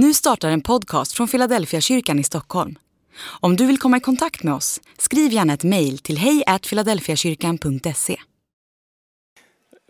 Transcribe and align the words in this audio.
Nu 0.00 0.14
startar 0.14 0.50
en 0.50 0.60
podcast 0.60 1.12
från 1.12 1.28
Philadelphia 1.28 1.80
kyrkan 1.80 2.18
i 2.18 2.24
Stockholm. 2.24 2.78
Om 3.40 3.56
du 3.56 3.66
vill 3.66 3.78
komma 3.78 3.96
i 3.96 4.00
kontakt 4.00 4.42
med 4.42 4.54
oss, 4.54 4.80
skriv 4.98 5.32
gärna 5.32 5.52
ett 5.52 5.64
mejl 5.64 5.98
till 5.98 6.18
hejfiladelfiakyrkan.se. 6.18 8.16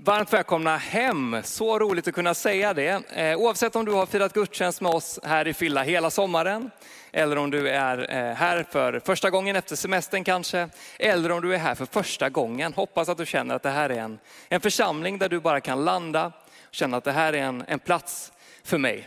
Varmt 0.03 0.33
välkomna 0.33 0.77
hem, 0.77 1.37
så 1.45 1.79
roligt 1.79 2.09
att 2.09 2.15
kunna 2.15 2.35
säga 2.35 2.75
det. 2.75 3.03
Eh, 3.17 3.39
oavsett 3.39 3.77
om 3.77 3.85
du 3.85 3.93
har 3.93 4.07
firat 4.07 4.33
gudstjänst 4.33 4.81
med 4.81 4.93
oss 4.93 5.19
här 5.23 5.49
i 5.49 5.55
Filla 5.55 5.83
hela 5.83 6.11
sommaren, 6.11 6.71
eller 7.13 7.39
om 7.39 7.51
du 7.51 7.69
är 7.69 7.99
eh, 8.11 8.35
här 8.35 8.67
för 8.71 9.01
första 9.05 9.31
gången 9.31 9.57
efter 9.57 9.77
semestern 9.77 10.25
kanske, 10.25 10.69
eller 10.99 11.31
om 11.31 11.43
du 11.43 11.55
är 11.55 11.59
här 11.59 11.75
för 11.75 11.87
första 11.87 12.29
gången. 12.29 12.73
Hoppas 12.73 13.09
att 13.09 13.19
du 13.19 13.27
känner 13.27 13.55
att 13.55 13.63
det 13.63 13.71
här 13.71 13.91
är 13.91 13.99
en, 13.99 14.19
en 14.49 14.61
församling 14.61 15.19
där 15.19 15.29
du 15.29 15.41
bara 15.41 15.61
kan 15.61 15.85
landa, 15.85 16.33
känna 16.71 16.97
att 16.97 17.05
det 17.05 17.13
här 17.13 17.33
är 17.33 17.43
en, 17.43 17.65
en 17.69 17.79
plats 17.79 18.33
för 18.65 18.79
mig. 18.79 19.07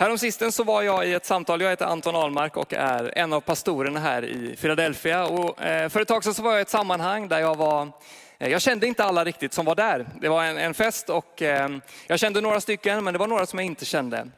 Häromsistens 0.00 0.54
så 0.54 0.64
var 0.64 0.82
jag 0.82 1.08
i 1.08 1.14
ett 1.14 1.26
samtal, 1.26 1.60
jag 1.60 1.70
heter 1.70 1.84
Anton 1.84 2.16
Ahlmark 2.16 2.56
och 2.56 2.74
är 2.74 3.18
en 3.18 3.32
av 3.32 3.40
pastorerna 3.40 4.00
här 4.00 4.24
i 4.24 4.56
Philadelphia. 4.56 5.26
Och 5.26 5.62
eh, 5.62 5.88
för 5.88 6.00
ett 6.00 6.08
tag 6.08 6.24
sedan 6.24 6.34
så 6.34 6.42
var 6.42 6.50
jag 6.50 6.60
i 6.60 6.62
ett 6.62 6.68
sammanhang 6.68 7.28
där 7.28 7.38
jag 7.38 7.56
var, 7.56 7.92
eh, 8.38 8.48
jag 8.48 8.62
kände 8.62 8.86
inte 8.86 9.04
alla 9.04 9.24
riktigt 9.24 9.52
som 9.52 9.66
var 9.66 9.74
där. 9.74 10.06
Det 10.20 10.28
var 10.28 10.44
en, 10.44 10.58
en 10.58 10.74
fest 10.74 11.10
och 11.10 11.42
eh, 11.42 11.68
jag 12.06 12.18
kände 12.18 12.40
några 12.40 12.60
stycken, 12.60 13.04
men 13.04 13.12
det 13.12 13.18
var 13.18 13.26
några 13.26 13.46
som 13.46 13.58
jag 13.58 13.66
inte 13.66 13.84
kände. 13.84 14.28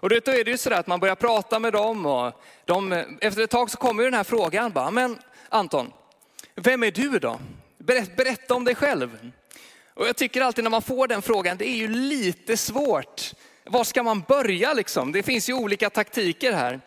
Och 0.00 0.08
då 0.08 0.16
är 0.16 0.44
det 0.44 0.50
ju 0.50 0.58
sådär 0.58 0.80
att 0.80 0.86
man 0.86 1.00
börjar 1.00 1.14
prata 1.14 1.58
med 1.58 1.72
dem 1.72 2.06
och 2.06 2.42
de, 2.64 2.92
eh, 2.92 3.04
efter 3.20 3.42
ett 3.42 3.50
tag 3.50 3.70
så 3.70 3.76
kommer 3.76 4.02
ju 4.02 4.10
den 4.10 4.16
här 4.16 4.24
frågan, 4.24 4.72
bara, 4.72 4.90
men 4.90 5.18
Anton, 5.48 5.92
vem 6.54 6.82
är 6.82 6.90
du 6.90 7.18
då? 7.18 7.40
Berätta, 7.78 8.12
berätta 8.16 8.54
om 8.54 8.64
dig 8.64 8.74
själv. 8.74 9.30
Och 9.94 10.08
jag 10.08 10.16
tycker 10.16 10.40
alltid 10.40 10.64
när 10.64 10.70
man 10.70 10.82
får 10.82 11.06
den 11.06 11.22
frågan, 11.22 11.56
det 11.56 11.68
är 11.68 11.76
ju 11.76 11.88
lite 11.88 12.56
svårt 12.56 13.34
var 13.68 13.84
ska 13.84 14.02
man 14.02 14.20
börja 14.28 14.72
liksom? 14.72 15.12
Det 15.12 15.22
finns 15.22 15.48
ju 15.48 15.52
olika 15.52 15.90
taktiker 15.90 16.52
här. 16.52 16.80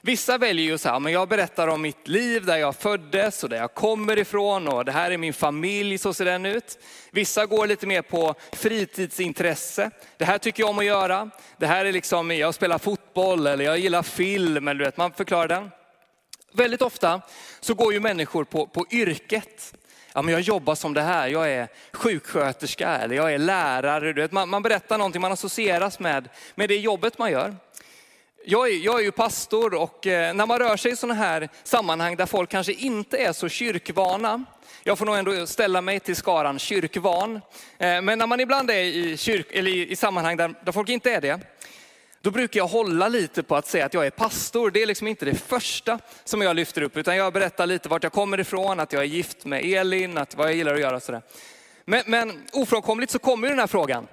Vissa 0.00 0.38
väljer 0.38 0.66
ju 0.66 0.78
så 0.78 0.88
här, 0.88 1.00
men 1.00 1.12
jag 1.12 1.28
berättar 1.28 1.68
om 1.68 1.82
mitt 1.82 2.08
liv, 2.08 2.44
där 2.44 2.56
jag 2.56 2.76
föddes 2.76 3.44
och 3.44 3.50
där 3.50 3.56
jag 3.56 3.74
kommer 3.74 4.18
ifrån 4.18 4.68
och 4.68 4.84
det 4.84 4.92
här 4.92 5.10
är 5.10 5.18
min 5.18 5.32
familj, 5.32 5.98
så 5.98 6.14
ser 6.14 6.24
den 6.24 6.46
ut. 6.46 6.78
Vissa 7.10 7.46
går 7.46 7.66
lite 7.66 7.86
mer 7.86 8.02
på 8.02 8.34
fritidsintresse. 8.52 9.90
Det 10.16 10.24
här 10.24 10.38
tycker 10.38 10.62
jag 10.62 10.70
om 10.70 10.78
att 10.78 10.84
göra. 10.84 11.30
Det 11.56 11.66
här 11.66 11.84
är 11.84 11.92
liksom, 11.92 12.30
jag 12.30 12.54
spelar 12.54 12.78
fotboll 12.78 13.46
eller 13.46 13.64
jag 13.64 13.78
gillar 13.78 14.02
film, 14.02 14.68
eller 14.68 14.78
du 14.78 14.84
vet, 14.84 14.96
man 14.96 15.12
förklarar 15.12 15.48
den. 15.48 15.70
Väldigt 16.52 16.82
ofta 16.82 17.20
så 17.60 17.74
går 17.74 17.92
ju 17.92 18.00
människor 18.00 18.44
på, 18.44 18.66
på 18.66 18.86
yrket 18.90 19.74
ja, 20.14 20.22
men 20.22 20.32
jag 20.32 20.40
jobbar 20.40 20.74
som 20.74 20.94
det 20.94 21.02
här, 21.02 21.28
jag 21.28 21.50
är 21.50 21.68
sjuksköterska 21.92 22.88
eller 22.88 23.16
jag 23.16 23.34
är 23.34 23.38
lärare. 23.38 24.12
Du 24.12 24.22
vet, 24.22 24.32
man, 24.32 24.48
man 24.48 24.62
berättar 24.62 24.98
någonting, 24.98 25.22
man 25.22 25.32
associeras 25.32 25.98
med, 25.98 26.28
med 26.54 26.68
det 26.68 26.76
jobbet 26.76 27.18
man 27.18 27.30
gör. 27.30 27.56
Jag 28.44 28.68
är, 28.68 28.76
jag 28.84 29.00
är 29.00 29.04
ju 29.04 29.10
pastor 29.10 29.74
och 29.74 30.06
eh, 30.06 30.34
när 30.34 30.46
man 30.46 30.58
rör 30.58 30.76
sig 30.76 30.92
i 30.92 30.96
sådana 30.96 31.14
här 31.14 31.48
sammanhang 31.64 32.16
där 32.16 32.26
folk 32.26 32.50
kanske 32.50 32.72
inte 32.72 33.18
är 33.18 33.32
så 33.32 33.48
kyrkvana, 33.48 34.44
jag 34.84 34.98
får 34.98 35.06
nog 35.06 35.16
ändå 35.16 35.46
ställa 35.46 35.80
mig 35.80 36.00
till 36.00 36.16
skaran 36.16 36.58
kyrkvan, 36.58 37.40
eh, 37.78 38.02
men 38.02 38.18
när 38.18 38.26
man 38.26 38.40
ibland 38.40 38.70
är 38.70 38.74
i, 38.74 39.16
kyrk, 39.16 39.46
eller 39.50 39.70
i, 39.70 39.90
i 39.90 39.96
sammanhang 39.96 40.36
där, 40.36 40.54
där 40.64 40.72
folk 40.72 40.88
inte 40.88 41.10
är 41.10 41.20
det, 41.20 41.40
då 42.22 42.30
brukar 42.30 42.60
jag 42.60 42.66
hålla 42.66 43.08
lite 43.08 43.42
på 43.42 43.56
att 43.56 43.66
säga 43.66 43.86
att 43.86 43.94
jag 43.94 44.06
är 44.06 44.10
pastor. 44.10 44.70
Det 44.70 44.82
är 44.82 44.86
liksom 44.86 45.06
inte 45.06 45.24
det 45.24 45.34
första 45.34 45.98
som 46.24 46.42
jag 46.42 46.56
lyfter 46.56 46.82
upp, 46.82 46.96
utan 46.96 47.16
jag 47.16 47.32
berättar 47.32 47.66
lite 47.66 47.88
vart 47.88 48.02
jag 48.02 48.12
kommer 48.12 48.40
ifrån, 48.40 48.80
att 48.80 48.92
jag 48.92 49.02
är 49.02 49.06
gift 49.06 49.44
med 49.44 49.64
Elin, 49.64 50.18
att 50.18 50.34
vad 50.34 50.46
jag 50.46 50.54
gillar 50.54 50.74
att 50.74 50.80
göra 50.80 50.96
och 50.96 51.02
sådär. 51.02 51.22
Men, 51.84 52.02
men 52.06 52.46
ofrånkomligt 52.52 53.12
så 53.12 53.18
kommer 53.18 53.48
den 53.48 53.58
här 53.58 53.66
frågan. 53.66 54.06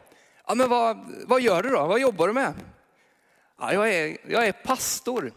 Ja, 0.47 0.55
men 0.55 0.69
vad, 0.69 0.97
vad 1.25 1.41
gör 1.41 1.63
du 1.63 1.69
då? 1.69 1.85
Vad 1.85 1.99
jobbar 1.99 2.27
du 2.27 2.33
med? 2.33 2.53
Ja, 3.59 3.73
jag, 3.73 3.93
är, 3.93 4.17
jag 4.27 4.47
är 4.47 4.51
pastor. 4.51 5.31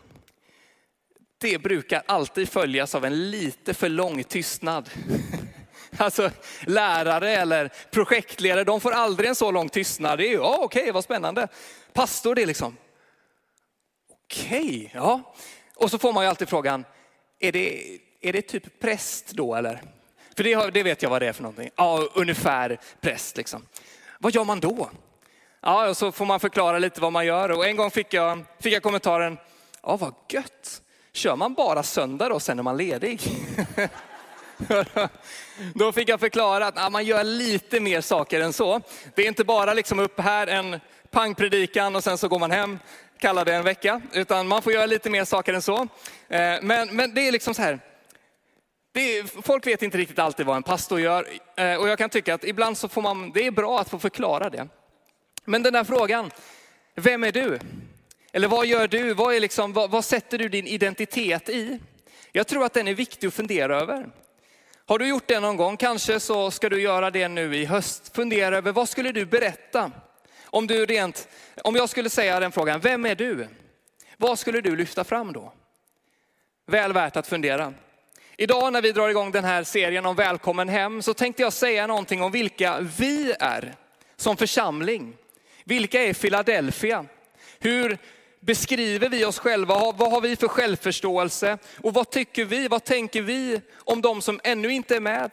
Det 1.39 1.59
brukar 1.59 2.03
alltid 2.07 2.49
följas 2.49 2.95
av 2.95 3.05
en 3.05 3.31
lite 3.31 3.75
för 3.75 3.89
lång 3.89 4.25
tystnad. 4.25 4.91
Alltså 5.99 6.31
lärare 6.61 7.31
eller 7.37 7.71
projektledare, 7.91 8.65
de 8.65 8.81
får 8.81 8.93
aldrig 8.93 9.29
en 9.29 9.35
så 9.35 9.51
lång 9.51 9.69
tystnad. 9.69 10.19
Det 10.19 10.27
är 10.27 10.31
ju, 10.31 10.37
ja, 10.37 10.59
okej, 10.61 10.83
okay, 10.83 10.93
vad 10.93 11.05
spännande. 11.05 11.49
Pastor, 11.93 12.35
det 12.35 12.43
är 12.43 12.47
liksom, 12.47 12.77
okej, 14.25 14.59
okay, 14.59 14.91
ja. 14.95 15.35
Och 15.75 15.91
så 15.91 15.99
får 15.99 16.13
man 16.13 16.25
ju 16.25 16.29
alltid 16.29 16.49
frågan, 16.49 16.85
är 17.41 17.53
det, 17.53 17.99
är 18.21 18.33
det 18.33 18.43
typ 18.43 18.81
präst 18.81 19.31
då 19.31 19.55
eller? 19.55 19.83
För 20.37 20.45
det, 20.45 20.71
det 20.71 20.83
vet 20.83 21.03
jag 21.03 21.11
vad 21.11 21.23
det 21.23 21.29
är 21.29 21.33
för 21.33 21.43
någonting. 21.43 21.71
Ja, 21.77 22.09
ungefär 22.15 22.81
präst 23.01 23.37
liksom. 23.37 23.67
Vad 24.19 24.35
gör 24.35 24.45
man 24.45 24.61
då? 24.61 24.91
Ja, 25.61 25.89
och 25.89 25.97
så 25.97 26.13
får 26.13 26.27
man 26.27 26.41
förklara 26.41 26.79
lite 26.79 27.01
vad 27.01 27.13
man 27.13 27.27
gör. 27.27 27.51
Och 27.51 27.67
en 27.67 27.77
gång 27.77 27.91
fick 27.91 28.15
jag, 28.15 28.45
fick 28.61 28.73
jag 28.75 28.83
kommentaren, 28.83 29.39
ja 29.83 29.97
vad 29.97 30.15
gött. 30.29 30.83
Kör 31.13 31.37
man 31.37 31.55
bara 31.55 31.83
söndag 31.83 32.29
då, 32.29 32.41
sen 32.41 32.59
är 32.59 32.63
man 32.63 32.77
ledig? 32.77 33.21
Då 35.75 35.93
fick 35.93 36.09
jag 36.09 36.21
förklara 36.21 36.67
att 36.67 36.79
ah, 36.79 36.91
man 36.91 37.05
gör 37.05 37.25
lite 37.25 37.81
mer 37.81 38.01
saker 38.01 38.41
än 38.41 38.53
så. 38.53 38.81
Det 39.15 39.23
är 39.23 39.29
inte 39.29 39.45
bara 39.45 39.75
liksom 39.75 39.99
upp 39.99 40.21
här 40.21 40.47
en 40.47 40.81
pangpredikan 41.11 41.97
och 41.97 42.05
sen 42.05 42.19
så 42.19 42.29
går 42.29 42.39
man 42.39 42.51
hem, 42.51 42.79
kallar 43.19 43.45
det 43.45 43.55
en 43.55 43.65
vecka, 43.65 44.01
utan 44.13 44.49
man 44.49 44.63
får 44.63 44.73
göra 44.73 44.87
lite 44.87 45.11
mer 45.11 45.25
saker 45.25 45.55
än 45.55 45.63
så. 45.63 45.89
Eh, 46.29 46.57
men, 46.63 46.97
men 46.97 47.15
det 47.15 47.29
är 47.29 47.33
liksom 47.33 47.55
så 47.55 47.63
här, 47.63 47.81
är, 48.99 49.43
folk 49.43 49.67
vet 49.67 49.83
inte 49.83 49.99
riktigt 49.99 50.19
alltid 50.19 50.47
vad 50.47 50.57
en 50.57 50.63
pastor 50.63 51.01
gör 51.01 51.29
eh, 51.57 51.75
och 51.75 51.89
jag 51.89 51.99
kan 51.99 52.11
tycka 52.11 52.35
att 52.35 52.45
ibland 52.45 52.79
så 52.79 52.89
får 52.89 53.03
man, 53.03 53.33
det 53.33 53.47
är 53.47 53.51
bra 53.51 53.81
att 53.81 53.89
få 53.89 53.99
förklara 53.99 54.51
det. 54.51 54.69
Men 55.45 55.63
den 55.63 55.73
där 55.73 55.85
frågan, 55.85 56.31
vem 56.95 57.25
är 57.25 57.33
du? 57.33 57.59
Eller 58.33 58.49
vad 58.49 58.67
gör 58.67 58.89
du? 58.89 59.15
Vad, 59.15 59.35
är 59.35 59.41
liksom, 59.41 59.73
vad, 59.73 59.91
vad 59.91 60.05
sätter 60.05 60.39
du 60.39 60.49
din 60.49 60.67
identitet 60.67 61.49
i? 61.49 61.79
Jag 62.33 62.47
tror 62.47 62.65
att 62.65 62.75
den 62.75 62.89
är 62.89 62.95
viktig 62.95 63.27
att 63.27 63.35
fundera 63.35 63.81
över. 63.81 64.11
Har 64.89 64.99
du 64.99 65.09
gjort 65.09 65.27
det 65.27 65.41
någon 65.41 65.57
gång? 65.57 65.77
Kanske 65.77 66.21
så 66.21 66.51
ska 66.51 66.69
du 66.69 66.83
göra 66.83 67.11
det 67.11 67.29
nu 67.29 67.57
i 67.57 67.65
höst. 67.65 68.15
Fundera 68.15 68.57
över 68.57 68.73
vad 68.73 68.89
skulle 68.89 69.13
du 69.13 69.27
berätta? 69.27 69.91
Om, 70.45 70.67
du 70.67 70.87
rent, 70.87 71.29
om 71.65 71.77
jag 71.77 71.89
skulle 71.89 72.11
säga 72.11 72.41
den 72.41 72.53
frågan, 72.53 72.81
vem 72.81 73.07
är 73.07 73.15
du? 73.15 73.49
Vad 74.17 74.39
skulle 74.39 74.61
du 74.61 74.77
lyfta 74.77 75.05
fram 75.05 75.33
då? 75.33 75.53
Väl 76.67 76.93
värt 76.93 77.17
att 77.17 77.27
fundera. 77.27 77.75
Idag 78.37 78.73
när 78.73 78.83
vi 78.83 78.93
drar 78.93 79.09
igång 79.09 79.33
den 79.33 79.45
här 79.45 79.65
serien 79.65 80.07
om 80.07 80.17
välkommen 80.17 80.69
hem 80.69 81.03
så 81.03 81.15
tänkte 81.15 81.43
jag 81.43 81.53
säga 81.53 81.87
någonting 81.87 82.23
om 82.23 82.33
vilka 82.33 82.81
vi 82.99 83.35
är 83.41 83.75
som 84.17 84.37
församling. 84.37 85.17
Vilka 85.65 86.03
är 86.03 86.15
Philadelphia? 86.15 87.05
Hur 87.59 87.99
beskriver 88.41 89.09
vi 89.09 89.25
oss 89.25 89.39
själva? 89.39 89.75
Vad 89.75 90.11
har 90.13 90.21
vi 90.21 90.37
för 90.37 90.49
självförståelse? 90.49 91.59
Och 91.83 91.95
vad 91.95 92.11
tycker 92.11 92.45
vi, 92.45 92.69
vad 92.69 92.85
tänker 92.85 93.23
vi 93.23 93.61
om 93.75 94.03
de 94.03 94.23
som 94.23 94.41
ännu 94.45 94.73
inte 94.73 94.97
är 94.97 95.01
med? 95.01 95.31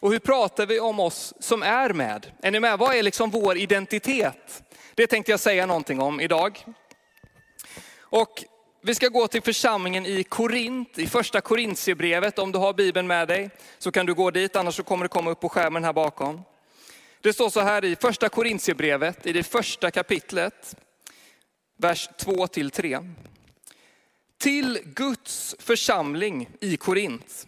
Och 0.00 0.12
hur 0.12 0.18
pratar 0.18 0.66
vi 0.66 0.80
om 0.80 1.00
oss 1.00 1.34
som 1.40 1.62
är 1.62 1.92
med? 1.92 2.26
Är 2.42 2.50
ni 2.50 2.60
med? 2.60 2.78
Vad 2.78 2.94
är 2.94 3.02
liksom 3.02 3.30
vår 3.30 3.56
identitet? 3.56 4.62
Det 4.94 5.06
tänkte 5.06 5.30
jag 5.32 5.40
säga 5.40 5.66
någonting 5.66 6.00
om 6.00 6.20
idag. 6.20 6.64
Och 8.00 8.44
vi 8.84 8.94
ska 8.94 9.08
gå 9.08 9.28
till 9.28 9.42
församlingen 9.42 10.06
i 10.06 10.24
Korint, 10.24 10.98
i 10.98 11.06
första 11.06 11.40
Korintierbrevet. 11.40 12.38
Om 12.38 12.52
du 12.52 12.58
har 12.58 12.72
Bibeln 12.72 13.06
med 13.06 13.28
dig 13.28 13.50
så 13.78 13.92
kan 13.92 14.06
du 14.06 14.14
gå 14.14 14.30
dit, 14.30 14.56
annars 14.56 14.74
så 14.74 14.82
kommer 14.82 15.04
det 15.04 15.08
komma 15.08 15.30
upp 15.30 15.40
på 15.40 15.48
skärmen 15.48 15.84
här 15.84 15.92
bakom. 15.92 16.42
Det 17.20 17.32
står 17.32 17.50
så 17.50 17.60
här 17.60 17.84
i 17.84 17.96
första 17.96 18.28
Korintierbrevet, 18.28 19.26
i 19.26 19.32
det 19.32 19.42
första 19.42 19.90
kapitlet 19.90 20.76
vers 21.82 22.08
2 22.16 22.46
till 22.46 22.70
3. 22.70 22.98
Till 24.38 24.78
Guds 24.84 25.56
församling 25.58 26.50
i 26.60 26.76
Korint, 26.76 27.46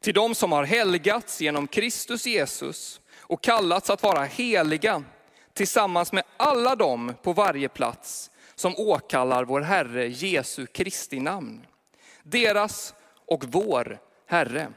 till 0.00 0.14
de 0.14 0.34
som 0.34 0.52
har 0.52 0.64
helgats 0.64 1.40
genom 1.40 1.66
Kristus 1.66 2.26
Jesus 2.26 3.00
och 3.18 3.42
kallats 3.42 3.90
att 3.90 4.02
vara 4.02 4.24
heliga 4.24 5.04
tillsammans 5.52 6.12
med 6.12 6.24
alla 6.36 6.76
dem 6.76 7.14
på 7.22 7.32
varje 7.32 7.68
plats 7.68 8.30
som 8.54 8.74
åkallar 8.76 9.44
vår 9.44 9.60
Herre 9.60 10.08
Jesu 10.08 10.66
Kristi 10.66 11.20
namn. 11.20 11.66
Deras 12.22 12.94
och 13.26 13.44
vår 13.44 13.98
Herre. 14.26 14.72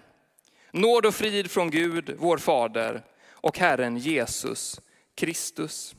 Nåd 0.71 1.05
och 1.05 1.15
frid 1.15 1.51
från 1.51 1.71
Gud, 1.71 2.15
vår 2.19 2.37
Fader 2.37 3.03
och 3.31 3.57
Herren 3.57 3.97
Jesus 3.97 4.81
Kristus. 5.15 5.95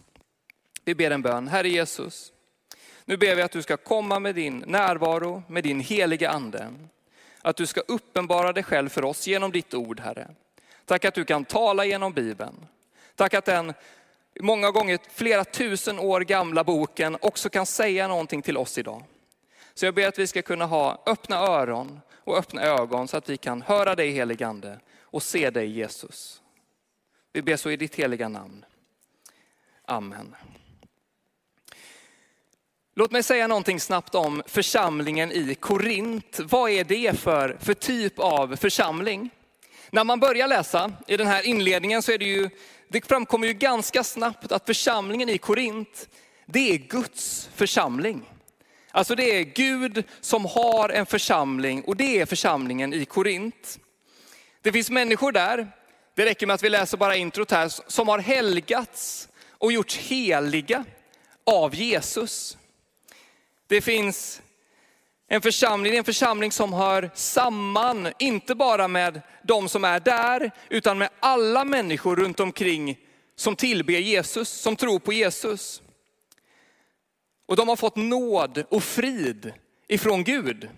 Vi 0.85 0.95
ber 0.95 1.11
en 1.11 1.23
bön. 1.23 1.49
Herre 1.49 1.69
Jesus, 1.69 2.34
nu 3.05 3.17
ber 3.17 3.35
vi 3.35 3.43
att 3.43 3.53
du 3.53 3.63
ska 3.63 3.77
komma 3.77 4.19
med 4.19 4.35
din 4.35 4.65
närvaro, 4.67 5.43
med 5.49 5.63
din 5.63 5.81
heliga 5.81 6.31
ande. 6.31 6.75
Att 7.43 7.57
du 7.57 7.67
ska 7.67 7.81
uppenbara 7.81 8.53
dig 8.53 8.63
själv 8.63 8.89
för 8.89 9.05
oss 9.05 9.27
genom 9.27 9.53
ditt 9.53 9.75
ord, 9.75 10.01
Herre. 10.01 10.29
Tack 10.85 11.05
att 11.05 11.15
du 11.15 11.25
kan 11.25 11.45
tala 11.45 11.85
genom 11.85 12.13
Bibeln. 12.13 12.67
Tack 13.15 13.35
att 13.35 13.45
den 13.45 13.75
många 14.41 14.71
gånger 14.71 14.99
flera 15.11 15.45
tusen 15.45 15.99
år 15.99 16.21
gamla 16.21 16.65
boken 16.65 17.17
också 17.21 17.49
kan 17.49 17.67
säga 17.67 18.09
någonting 18.09 18.43
till 18.43 18.57
oss 18.57 18.79
idag. 18.79 19.03
Så 19.75 19.85
jag 19.85 19.95
ber 19.95 20.09
att 20.09 20.19
vi 20.19 20.27
ska 20.27 20.43
kunna 20.43 20.67
ha 20.67 21.03
öppna 21.07 21.37
öron 21.37 22.01
och 22.17 22.39
öppna 22.39 22.63
ögon 22.63 23.09
så 23.09 23.17
att 23.17 23.29
vi 23.29 23.37
kan 23.37 23.63
höra 23.63 23.95
dig 23.95 24.11
heligande 24.11 24.79
och 25.01 25.23
se 25.23 25.51
dig 25.51 25.71
Jesus. 25.71 26.43
Vi 27.33 27.43
ber 27.43 27.57
så 27.57 27.71
i 27.71 27.77
ditt 27.77 27.95
heliga 27.95 28.29
namn. 28.29 28.65
Amen. 29.85 30.35
Låt 32.97 33.11
mig 33.11 33.23
säga 33.23 33.47
någonting 33.47 33.81
snabbt 33.81 34.15
om 34.15 34.43
församlingen 34.47 35.33
i 35.33 35.55
Korint. 35.55 36.41
Vad 36.43 36.71
är 36.71 36.85
det 36.85 37.19
för, 37.19 37.59
för 37.61 37.75
typ 37.75 38.19
av 38.19 38.57
församling? 38.57 39.31
När 39.91 40.05
man 40.05 40.21
börjar 40.21 40.49
läsa 40.49 40.93
i 41.07 41.17
den 41.17 41.27
här 41.27 41.47
inledningen 41.47 42.03
så 42.03 42.13
är 42.13 42.19
det 42.19 42.25
ju, 42.25 42.51
det 42.89 43.07
framkommer 43.07 43.47
ju 43.47 43.53
ganska 43.53 44.05
snabbt 44.05 44.53
att 44.53 44.67
församlingen 44.67 45.29
i 45.29 45.39
Korint, 45.39 46.09
det 46.47 46.71
är 46.71 46.77
Guds 46.77 47.49
församling. 47.55 48.31
Alltså 48.91 49.15
det 49.15 49.39
är 49.39 49.43
Gud 49.43 50.05
som 50.21 50.45
har 50.45 50.89
en 50.89 51.07
församling 51.07 51.83
och 51.83 51.97
det 51.97 52.21
är 52.21 52.27
församlingen 52.27 52.95
i 52.95 53.05
Korint. 53.05 53.79
Det 54.63 54.73
finns 54.73 54.91
människor 54.91 55.33
där, 55.33 55.69
det 56.15 56.25
räcker 56.25 56.47
med 56.47 56.55
att 56.55 56.63
vi 56.63 56.71
läser 56.71 56.97
bara 56.97 57.17
introt 57.17 57.51
här, 57.51 57.73
som 57.91 58.09
har 58.09 58.19
helgats 58.19 59.29
och 59.51 59.73
gjorts 59.73 59.97
heliga 59.97 60.85
av 61.45 61.75
Jesus. 61.75 62.57
Det 63.75 63.81
finns 63.81 64.43
en 65.29 65.43
församling, 65.43 65.97
en 65.97 66.05
församling 66.05 66.53
som 66.53 66.73
hör 66.73 67.11
samman, 67.15 68.13
inte 68.19 68.55
bara 68.55 68.89
med 68.89 69.21
de 69.43 69.69
som 69.69 69.85
är 69.85 70.01
där, 70.01 70.51
utan 70.69 70.99
med 70.99 71.09
alla 71.21 71.65
människor 71.65 72.17
runt 72.17 72.41
omkring 72.41 72.99
som 73.37 73.57
tillber 73.57 73.93
Jesus, 73.93 74.49
som 74.49 74.77
tror 74.77 74.99
på 74.99 75.13
Jesus. 75.13 75.83
Och 77.47 77.57
de 77.57 77.69
har 77.69 77.77
fått 77.77 77.97
nåd 77.97 78.65
och 78.69 78.85
frid 78.85 79.53
ifrån 79.89 80.25
Gud. 80.25 80.69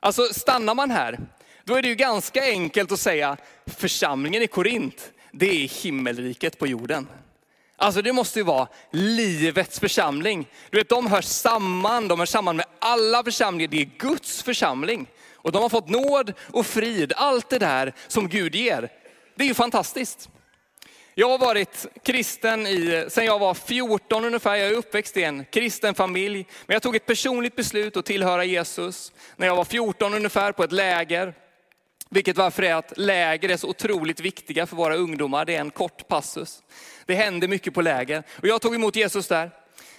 Alltså 0.00 0.22
stannar 0.22 0.74
man 0.74 0.90
här, 0.90 1.18
då 1.64 1.74
är 1.74 1.82
det 1.82 1.88
ju 1.88 1.94
ganska 1.94 2.42
enkelt 2.42 2.92
att 2.92 3.00
säga, 3.00 3.36
församlingen 3.66 4.42
i 4.42 4.46
Korint, 4.46 5.12
det 5.32 5.46
är 5.46 5.82
himmelriket 5.82 6.58
på 6.58 6.66
jorden. 6.66 7.06
Alltså 7.80 8.02
det 8.02 8.12
måste 8.12 8.38
ju 8.38 8.44
vara 8.44 8.68
livets 8.90 9.80
församling. 9.80 10.48
Du 10.70 10.78
vet, 10.78 10.88
de 10.88 11.06
hör 11.06 11.20
samman, 11.20 12.08
de 12.08 12.18
hör 12.18 12.26
samman 12.26 12.56
med 12.56 12.66
alla 12.78 13.24
församlingar. 13.24 13.70
Det 13.70 13.80
är 13.80 13.90
Guds 13.98 14.42
församling. 14.42 15.06
Och 15.34 15.52
de 15.52 15.62
har 15.62 15.68
fått 15.68 15.88
nåd 15.88 16.32
och 16.52 16.66
frid, 16.66 17.12
allt 17.16 17.50
det 17.50 17.58
där 17.58 17.92
som 18.08 18.28
Gud 18.28 18.54
ger. 18.54 18.88
Det 19.36 19.44
är 19.44 19.48
ju 19.48 19.54
fantastiskt. 19.54 20.28
Jag 21.14 21.28
har 21.28 21.38
varit 21.38 21.86
kristen 22.02 22.66
i, 22.66 23.06
sen 23.08 23.24
jag 23.24 23.38
var 23.38 23.54
14 23.54 24.24
ungefär. 24.24 24.56
Jag 24.56 24.68
är 24.68 24.74
uppväxt 24.74 25.16
i 25.16 25.22
en 25.22 25.44
kristen 25.44 25.94
familj. 25.94 26.46
Men 26.66 26.74
jag 26.74 26.82
tog 26.82 26.96
ett 26.96 27.06
personligt 27.06 27.56
beslut 27.56 27.96
att 27.96 28.04
tillhöra 28.04 28.44
Jesus 28.44 29.12
när 29.36 29.46
jag 29.46 29.56
var 29.56 29.64
14 29.64 30.14
ungefär 30.14 30.52
på 30.52 30.64
ett 30.64 30.72
läger. 30.72 31.34
Vilket 32.10 32.36
varför 32.36 32.62
är 32.62 32.74
att 32.74 32.92
läger 32.96 33.48
är 33.48 33.56
så 33.56 33.68
otroligt 33.68 34.20
viktiga 34.20 34.66
för 34.66 34.76
våra 34.76 34.96
ungdomar. 34.96 35.44
Det 35.44 35.54
är 35.54 35.60
en 35.60 35.70
kort 35.70 36.08
passus. 36.08 36.62
Det 37.08 37.14
hände 37.14 37.48
mycket 37.48 37.74
på 37.74 37.82
läger. 37.82 38.22
Och 38.36 38.48
jag 38.48 38.60
tog 38.60 38.74
emot 38.74 38.96
Jesus 38.96 39.28
där. 39.28 39.50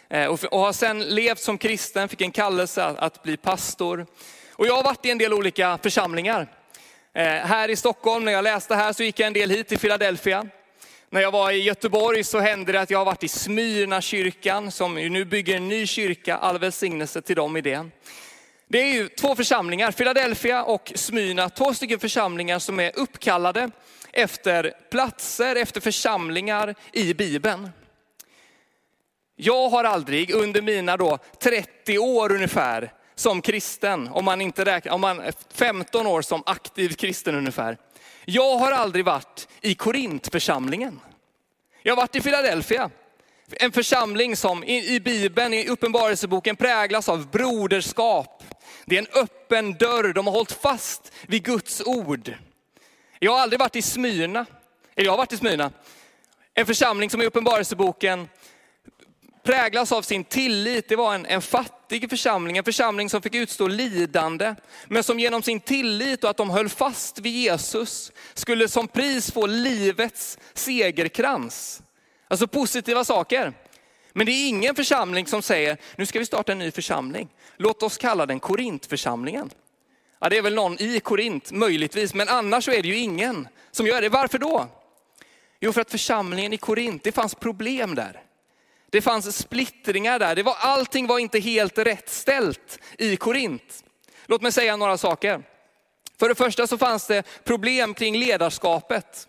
Eh, 0.09 0.25
och 0.25 0.59
har 0.59 0.73
sen 0.73 1.03
levt 1.03 1.39
som 1.39 1.57
kristen, 1.57 2.09
fick 2.09 2.21
en 2.21 2.31
kallelse 2.31 2.83
att 2.83 3.23
bli 3.23 3.37
pastor. 3.37 4.05
Och 4.51 4.67
jag 4.67 4.75
har 4.75 4.83
varit 4.83 5.05
i 5.05 5.11
en 5.11 5.17
del 5.17 5.33
olika 5.33 5.79
församlingar. 5.83 6.47
Eh, 7.13 7.23
här 7.25 7.69
i 7.69 7.75
Stockholm, 7.75 8.25
när 8.25 8.31
jag 8.31 8.43
läste 8.43 8.75
här 8.75 8.93
så 8.93 9.03
gick 9.03 9.19
jag 9.19 9.27
en 9.27 9.33
del 9.33 9.49
hit 9.49 9.67
till 9.67 9.79
Philadelphia. 9.79 10.47
När 11.09 11.21
jag 11.21 11.31
var 11.31 11.51
i 11.51 11.61
Göteborg 11.61 12.23
så 12.23 12.39
hände 12.39 12.71
det 12.71 12.81
att 12.81 12.89
jag 12.89 12.97
har 12.97 13.05
varit 13.05 13.23
i 13.23 13.27
Smyrna 13.27 14.01
kyrkan, 14.01 14.71
som 14.71 14.95
nu 14.95 15.25
bygger 15.25 15.55
en 15.55 15.67
ny 15.67 15.87
kyrka. 15.87 16.37
All 16.37 16.59
välsignelse 16.59 17.21
till 17.21 17.35
dem 17.35 17.57
i 17.57 17.61
det. 17.61 17.89
Det 18.67 18.77
är 18.77 18.93
ju 18.93 19.07
två 19.07 19.35
församlingar, 19.35 19.91
Philadelphia 19.91 20.63
och 20.63 20.91
Smyrna, 20.95 21.49
två 21.49 21.73
stycken 21.73 21.99
församlingar 21.99 22.59
som 22.59 22.79
är 22.79 22.91
uppkallade 22.95 23.69
efter 24.13 24.73
platser, 24.91 25.55
efter 25.55 25.81
församlingar 25.81 26.75
i 26.93 27.13
Bibeln. 27.13 27.69
Jag 29.35 29.69
har 29.69 29.83
aldrig 29.83 30.31
under 30.31 30.61
mina 30.61 30.97
då 30.97 31.17
30 31.39 31.97
år 31.97 32.31
ungefär 32.31 32.93
som 33.15 33.41
kristen, 33.41 34.07
om 34.07 34.25
man 34.25 34.41
inte 34.41 34.65
räknar, 34.65 34.93
om 34.93 35.01
man 35.01 35.21
15 35.53 36.07
år 36.07 36.21
som 36.21 36.43
aktiv 36.45 36.89
kristen 36.89 37.35
ungefär. 37.35 37.77
Jag 38.25 38.57
har 38.57 38.71
aldrig 38.71 39.05
varit 39.05 39.47
i 39.61 39.75
Korintförsamlingen. 39.75 40.99
Jag 41.83 41.91
har 41.91 41.97
varit 41.97 42.15
i 42.15 42.21
Philadelphia. 42.21 42.89
En 43.51 43.71
församling 43.71 44.35
som 44.35 44.63
i 44.63 44.99
Bibeln, 44.99 45.53
i 45.53 45.67
Uppenbarelseboken 45.67 46.55
präglas 46.55 47.09
av 47.09 47.27
broderskap. 47.27 48.43
Det 48.85 48.97
är 48.97 48.99
en 48.99 49.21
öppen 49.21 49.73
dörr, 49.73 50.13
de 50.13 50.27
har 50.27 50.33
hållit 50.33 50.51
fast 50.51 51.13
vid 51.27 51.43
Guds 51.43 51.81
ord. 51.85 52.33
Jag 53.21 53.31
har 53.31 53.39
aldrig 53.39 53.59
varit 53.59 53.75
i 53.75 53.81
Smyrna, 53.81 54.45
eller 54.95 55.05
jag 55.05 55.11
har 55.11 55.17
varit 55.17 55.33
i 55.33 55.37
Smyrna. 55.37 55.71
En 56.53 56.65
församling 56.65 57.09
som 57.09 57.21
i 57.21 57.25
Uppenbarelseboken 57.25 58.27
präglas 59.43 59.91
av 59.91 60.01
sin 60.01 60.23
tillit. 60.23 60.89
Det 60.89 60.95
var 60.95 61.15
en, 61.15 61.25
en 61.25 61.41
fattig 61.41 62.09
församling, 62.09 62.57
en 62.57 62.63
församling 62.63 63.09
som 63.09 63.21
fick 63.21 63.35
utstå 63.35 63.67
lidande. 63.67 64.55
Men 64.87 65.03
som 65.03 65.19
genom 65.19 65.41
sin 65.41 65.59
tillit 65.59 66.23
och 66.23 66.29
att 66.29 66.37
de 66.37 66.49
höll 66.49 66.69
fast 66.69 67.19
vid 67.19 67.33
Jesus 67.33 68.11
skulle 68.33 68.67
som 68.67 68.87
pris 68.87 69.31
få 69.31 69.45
livets 69.45 70.37
segerkrans. 70.53 71.81
Alltså 72.27 72.47
positiva 72.47 73.03
saker. 73.03 73.53
Men 74.13 74.25
det 74.25 74.31
är 74.31 74.47
ingen 74.49 74.75
församling 74.75 75.27
som 75.27 75.41
säger, 75.41 75.77
nu 75.95 76.05
ska 76.05 76.19
vi 76.19 76.25
starta 76.25 76.51
en 76.51 76.59
ny 76.59 76.71
församling. 76.71 77.29
Låt 77.57 77.83
oss 77.83 77.97
kalla 77.97 78.25
den 78.25 78.39
Korintförsamlingen. 78.39 79.49
Ja, 80.19 80.29
det 80.29 80.37
är 80.37 80.41
väl 80.41 80.55
någon 80.55 80.81
i 80.81 80.99
Korint, 80.99 81.51
möjligtvis, 81.51 82.13
men 82.13 82.29
annars 82.29 82.65
så 82.65 82.71
är 82.71 82.81
det 82.81 82.87
ju 82.87 82.97
ingen 82.97 83.47
som 83.71 83.87
gör 83.87 84.01
det. 84.01 84.09
Varför 84.09 84.37
då? 84.37 84.67
Jo, 85.59 85.73
för 85.73 85.81
att 85.81 85.91
församlingen 85.91 86.53
i 86.53 86.57
Korint, 86.57 87.03
det 87.03 87.11
fanns 87.11 87.35
problem 87.35 87.95
där. 87.95 88.23
Det 88.89 89.01
fanns 89.01 89.37
splittringar 89.37 90.19
där. 90.19 90.35
Det 90.35 90.43
var, 90.43 90.55
allting 90.59 91.07
var 91.07 91.19
inte 91.19 91.39
helt 91.39 91.77
rätt 91.77 92.09
ställt 92.09 92.79
i 92.97 93.15
Korint. 93.15 93.83
Låt 94.25 94.41
mig 94.41 94.51
säga 94.51 94.75
några 94.75 94.97
saker. 94.97 95.43
För 96.19 96.29
det 96.29 96.35
första 96.35 96.67
så 96.67 96.77
fanns 96.77 97.07
det 97.07 97.23
problem 97.43 97.93
kring 97.93 98.17
ledarskapet. 98.17 99.27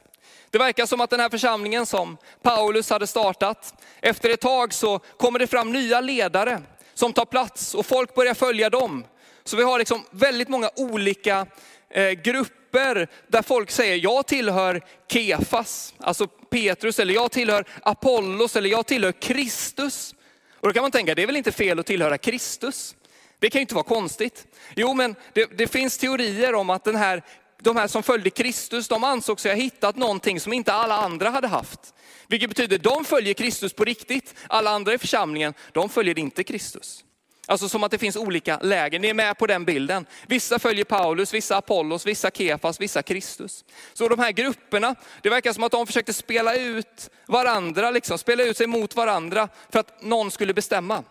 Det 0.51 0.59
verkar 0.59 0.87
som 0.87 1.01
att 1.01 1.11
den 1.11 1.21
här 1.21 1.29
församlingen 1.29 1.87
som 1.87 2.17
Paulus 2.43 2.91
hade 2.91 3.07
startat, 3.07 3.75
efter 4.01 4.31
ett 4.31 4.41
tag 4.41 4.73
så 4.73 4.99
kommer 4.99 5.39
det 5.39 5.47
fram 5.47 5.73
nya 5.73 6.01
ledare 6.01 6.63
som 6.95 7.13
tar 7.13 7.25
plats 7.25 7.75
och 7.75 7.87
folk 7.87 8.15
börjar 8.15 8.35
följa 8.35 8.71
dem. 8.71 9.05
Så 9.45 9.57
vi 9.57 9.63
har 9.63 9.79
liksom 9.79 10.05
väldigt 10.11 10.49
många 10.49 10.71
olika 10.77 11.47
eh, 11.91 12.11
grupper 12.11 13.09
där 13.29 13.43
folk 13.43 13.71
säger, 13.71 13.97
jag 13.97 14.27
tillhör 14.27 14.81
Kefas, 15.09 15.95
alltså 15.99 16.27
Petrus, 16.27 16.99
eller 16.99 17.15
jag 17.15 17.31
tillhör 17.31 17.65
Apollos, 17.83 18.57
eller 18.57 18.69
jag 18.71 18.87
tillhör 18.87 19.13
Kristus. 19.13 20.15
Och 20.55 20.69
då 20.69 20.73
kan 20.73 20.83
man 20.83 20.91
tänka, 20.91 21.15
det 21.15 21.23
är 21.23 21.27
väl 21.27 21.37
inte 21.37 21.53
fel 21.53 21.79
att 21.79 21.87
tillhöra 21.87 22.19
Kristus? 22.19 22.95
Det 23.39 23.51
kan 23.51 23.59
ju 23.59 23.63
inte 23.63 23.75
vara 23.75 23.85
konstigt. 23.85 24.47
Jo, 24.77 24.95
men 24.95 25.15
det, 25.33 25.59
det 25.59 25.67
finns 25.67 25.99
teorier 25.99 26.55
om 26.55 26.71
att 26.71 26.85
den 26.85 26.97
här, 26.97 27.23
de 27.63 27.77
här 27.77 27.87
som 27.87 28.03
följde 28.03 28.31
Kristus, 28.31 28.89
de 28.89 29.05
ansåg 29.05 29.41
sig 29.41 29.51
ha 29.51 29.57
hittat 29.57 29.97
någonting 29.97 30.41
som 30.41 30.53
inte 30.53 30.73
alla 30.73 30.97
andra 30.97 31.31
hade 31.31 31.49
haft. 31.49 31.95
Vilket 32.29 32.49
betyder, 32.49 32.79
de 32.79 33.05
följer 33.05 33.35
Kristus 33.35 33.73
på 33.73 33.85
riktigt. 33.85 34.35
Alla 34.49 34.71
andra 34.71 34.95
i 34.95 34.99
församlingen, 34.99 35.55
de 35.73 35.89
följer 35.89 36.19
inte 36.19 36.45
Kristus. 36.45 37.05
Alltså 37.51 37.69
som 37.69 37.85
att 37.85 37.91
det 37.91 37.99
finns 37.99 38.17
olika 38.17 38.59
läger. 38.59 38.99
Ni 38.99 39.09
är 39.09 39.15
med 39.15 39.39
på 39.39 39.47
den 39.47 39.65
bilden. 39.65 40.07
Vissa 40.27 40.59
följer 40.59 40.85
Paulus, 40.85 41.35
vissa 41.35 41.57
Apollos, 41.57 42.07
vissa 42.07 42.31
Kefas, 42.31 42.81
vissa 42.81 43.03
Kristus. 43.03 43.65
Så 43.93 44.09
de 44.09 44.19
här 44.19 44.33
grupperna, 44.33 44.95
det 45.23 45.31
verkar 45.31 45.53
som 45.53 45.65
att 45.65 45.73
de 45.73 45.87
försökte 45.87 46.13
spela 46.13 46.55
ut 46.55 47.11
varandra, 47.27 47.91
liksom, 47.91 48.19
spela 48.19 48.43
ut 48.43 48.57
sig 48.57 48.67
mot 48.67 48.97
varandra 48.97 49.49
för 49.71 49.79
att 49.79 50.03
någon 50.03 50.31
skulle 50.31 50.55
bestämma. 50.55 51.05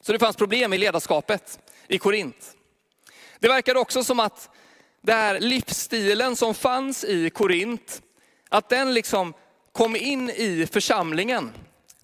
Så 0.00 0.12
det 0.12 0.18
fanns 0.18 0.36
problem 0.36 0.72
i 0.72 0.78
ledarskapet 0.78 1.58
i 1.88 1.98
Korint. 1.98 2.52
Det 3.38 3.48
verkar 3.48 3.74
också 3.74 4.04
som 4.04 4.20
att 4.20 4.50
den 5.02 5.18
här 5.18 5.40
livsstilen 5.40 6.36
som 6.36 6.54
fanns 6.54 7.04
i 7.04 7.30
Korint, 7.30 8.02
att 8.48 8.68
den 8.68 8.94
liksom 8.94 9.34
kom 9.72 9.96
in 9.96 10.30
i 10.30 10.68
församlingen. 10.72 11.52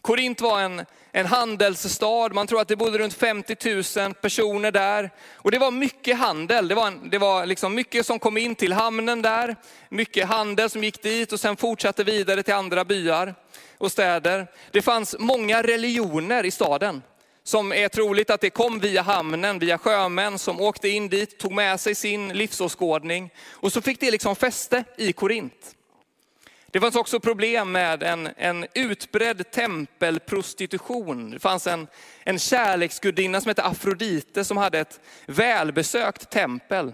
Korint 0.06 0.40
var 0.40 0.60
en, 0.60 0.84
en 1.12 1.26
handelsstad, 1.26 2.28
man 2.32 2.46
tror 2.46 2.60
att 2.60 2.68
det 2.68 2.76
bodde 2.76 2.98
runt 2.98 3.14
50 3.14 4.00
000 4.00 4.14
personer 4.14 4.70
där. 4.70 5.10
Och 5.34 5.50
det 5.50 5.58
var 5.58 5.70
mycket 5.70 6.18
handel, 6.18 6.68
det 6.68 6.75
var, 6.75 6.86
en, 6.86 7.10
det 7.10 7.18
var 7.18 7.46
liksom 7.46 7.75
mycket 7.75 8.06
som 8.06 8.18
kom 8.18 8.36
in 8.36 8.54
till 8.54 8.72
hamnen 8.72 9.22
där. 9.22 9.56
Mycket 9.88 10.28
handel 10.28 10.70
som 10.70 10.84
gick 10.84 11.02
dit 11.02 11.32
och 11.32 11.40
sen 11.40 11.56
fortsatte 11.56 12.04
vidare 12.04 12.42
till 12.42 12.54
andra 12.54 12.84
byar 12.84 13.34
och 13.78 13.92
städer. 13.92 14.46
Det 14.70 14.82
fanns 14.82 15.16
många 15.18 15.62
religioner 15.62 16.44
i 16.44 16.50
staden 16.50 17.02
som 17.44 17.72
är 17.72 17.88
troligt 17.88 18.30
att 18.30 18.40
det 18.40 18.50
kom 18.50 18.78
via 18.78 19.02
hamnen, 19.02 19.58
via 19.58 19.78
sjömän 19.78 20.38
som 20.38 20.60
åkte 20.60 20.88
in 20.88 21.08
dit, 21.08 21.38
tog 21.38 21.52
med 21.52 21.80
sig 21.80 21.94
sin 21.94 22.28
livsåskådning. 22.28 23.30
Och 23.50 23.72
så 23.72 23.80
fick 23.80 24.00
det 24.00 24.10
liksom 24.10 24.36
fäste 24.36 24.84
i 24.96 25.12
Korint. 25.12 25.75
Det 26.76 26.80
fanns 26.80 26.97
också 26.97 27.21
problem 27.21 27.73
med 27.73 28.02
en, 28.02 28.28
en 28.37 28.66
utbredd 28.75 29.50
tempelprostitution. 29.50 31.30
Det 31.30 31.38
fanns 31.38 31.66
en, 31.66 31.87
en 32.25 32.38
kärleksgudinna 32.38 33.40
som 33.40 33.49
hette 33.49 33.62
Afrodite 33.62 34.45
som 34.45 34.56
hade 34.56 34.78
ett 34.78 35.00
välbesökt 35.26 36.30
tempel. 36.30 36.92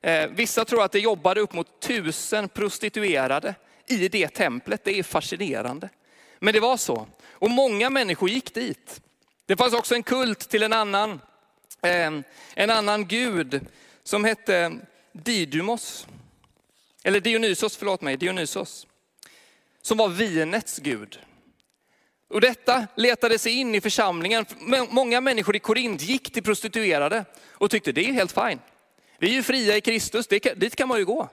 Eh, 0.00 0.26
vissa 0.26 0.64
tror 0.64 0.82
att 0.82 0.92
det 0.92 0.98
jobbade 0.98 1.40
upp 1.40 1.52
mot 1.52 1.80
tusen 1.80 2.48
prostituerade 2.48 3.54
i 3.86 4.08
det 4.08 4.28
templet. 4.28 4.84
Det 4.84 4.98
är 4.98 5.02
fascinerande. 5.02 5.88
Men 6.38 6.54
det 6.54 6.60
var 6.60 6.76
så. 6.76 7.06
Och 7.30 7.50
många 7.50 7.90
människor 7.90 8.28
gick 8.28 8.54
dit. 8.54 9.00
Det 9.46 9.56
fanns 9.56 9.74
också 9.74 9.94
en 9.94 10.02
kult 10.02 10.50
till 10.50 10.62
en 10.62 10.72
annan, 10.72 11.20
eh, 11.82 12.12
en 12.54 12.70
annan 12.70 13.06
gud 13.06 13.66
som 14.02 14.24
hette 14.24 14.78
Didymos. 15.12 16.06
Eller 17.04 17.20
Dionysos, 17.20 17.76
förlåt 17.76 18.02
mig, 18.02 18.16
Dionysos. 18.16 18.86
Som 19.88 19.98
var 19.98 20.08
vinets 20.08 20.78
gud. 20.78 21.18
Och 22.30 22.40
detta 22.40 22.86
letade 22.94 23.38
sig 23.38 23.52
in 23.52 23.74
i 23.74 23.80
församlingen. 23.80 24.46
Många 24.90 25.20
människor 25.20 25.56
i 25.56 25.58
Korint 25.58 26.02
gick 26.02 26.32
till 26.32 26.42
prostituerade 26.42 27.24
och 27.50 27.70
tyckte 27.70 27.92
det 27.92 28.08
är 28.08 28.12
helt 28.12 28.32
fint. 28.32 28.60
Vi 29.18 29.28
är 29.28 29.32
ju 29.32 29.42
fria 29.42 29.76
i 29.76 29.80
Kristus, 29.80 30.26
dit 30.56 30.76
kan 30.76 30.88
man 30.88 30.98
ju 30.98 31.04
gå. 31.04 31.28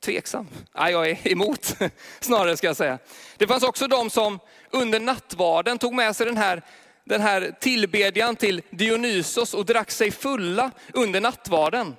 Tveksam. 0.00 0.48
Nej, 0.74 0.92
jag 0.92 1.10
är 1.10 1.28
emot, 1.28 1.76
snarare 2.20 2.56
ska 2.56 2.66
jag 2.66 2.76
säga. 2.76 2.98
Det 3.36 3.46
fanns 3.46 3.62
också 3.62 3.88
de 3.88 4.10
som 4.10 4.38
under 4.70 5.00
nattvarden 5.00 5.78
tog 5.78 5.94
med 5.94 6.16
sig 6.16 6.26
den 6.26 6.36
här, 6.36 6.62
den 7.04 7.20
här 7.20 7.56
tillbedjan 7.60 8.36
till 8.36 8.62
Dionysos 8.70 9.54
och 9.54 9.64
drack 9.64 9.90
sig 9.90 10.10
fulla 10.10 10.70
under 10.92 11.20
nattvarden. 11.20 11.96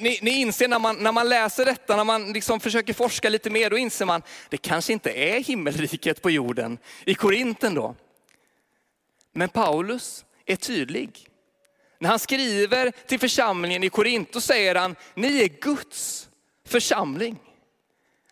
Ni, 0.00 0.18
ni 0.22 0.30
inser 0.30 0.68
när 0.68 0.78
man, 0.78 0.96
när 0.96 1.12
man 1.12 1.28
läser 1.28 1.64
detta, 1.64 1.96
när 1.96 2.04
man 2.04 2.32
liksom 2.32 2.60
försöker 2.60 2.92
forska 2.92 3.28
lite 3.28 3.50
mer, 3.50 3.70
då 3.70 3.78
inser 3.78 4.04
man, 4.04 4.22
det 4.48 4.56
kanske 4.56 4.92
inte 4.92 5.12
är 5.12 5.40
himmelriket 5.40 6.22
på 6.22 6.30
jorden 6.30 6.78
i 7.04 7.14
Korinten 7.14 7.74
då. 7.74 7.94
Men 9.32 9.48
Paulus 9.48 10.24
är 10.46 10.56
tydlig. 10.56 11.28
När 11.98 12.08
han 12.08 12.18
skriver 12.18 12.92
till 13.06 13.20
församlingen 13.20 13.84
i 13.84 13.88
Korint, 13.88 14.32
då 14.32 14.40
säger 14.40 14.74
han, 14.74 14.96
ni 15.14 15.42
är 15.42 15.48
Guds 15.48 16.28
församling. 16.68 17.38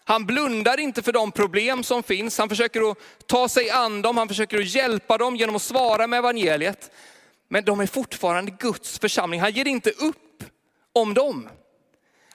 Han 0.05 0.27
blundar 0.27 0.81
inte 0.81 1.03
för 1.03 1.13
de 1.13 1.33
problem 1.33 1.83
som 1.83 2.03
finns, 2.03 2.39
han 2.39 2.49
försöker 2.49 2.91
att 2.91 2.99
ta 3.27 3.49
sig 3.49 3.71
an 3.71 4.03
dem, 4.03 4.17
han 4.17 4.29
försöker 4.29 4.59
att 4.59 4.75
hjälpa 4.75 5.19
dem 5.19 5.37
genom 5.37 5.57
att 5.57 5.63
svara 5.63 6.07
med 6.07 6.19
evangeliet. 6.19 6.91
Men 7.49 7.65
de 7.65 7.81
är 7.81 7.87
fortfarande 7.87 8.51
Guds 8.51 8.99
församling, 8.99 9.41
han 9.41 9.53
ger 9.53 9.67
inte 9.67 9.91
upp 9.91 10.24
om 10.95 11.15
dem. 11.15 11.49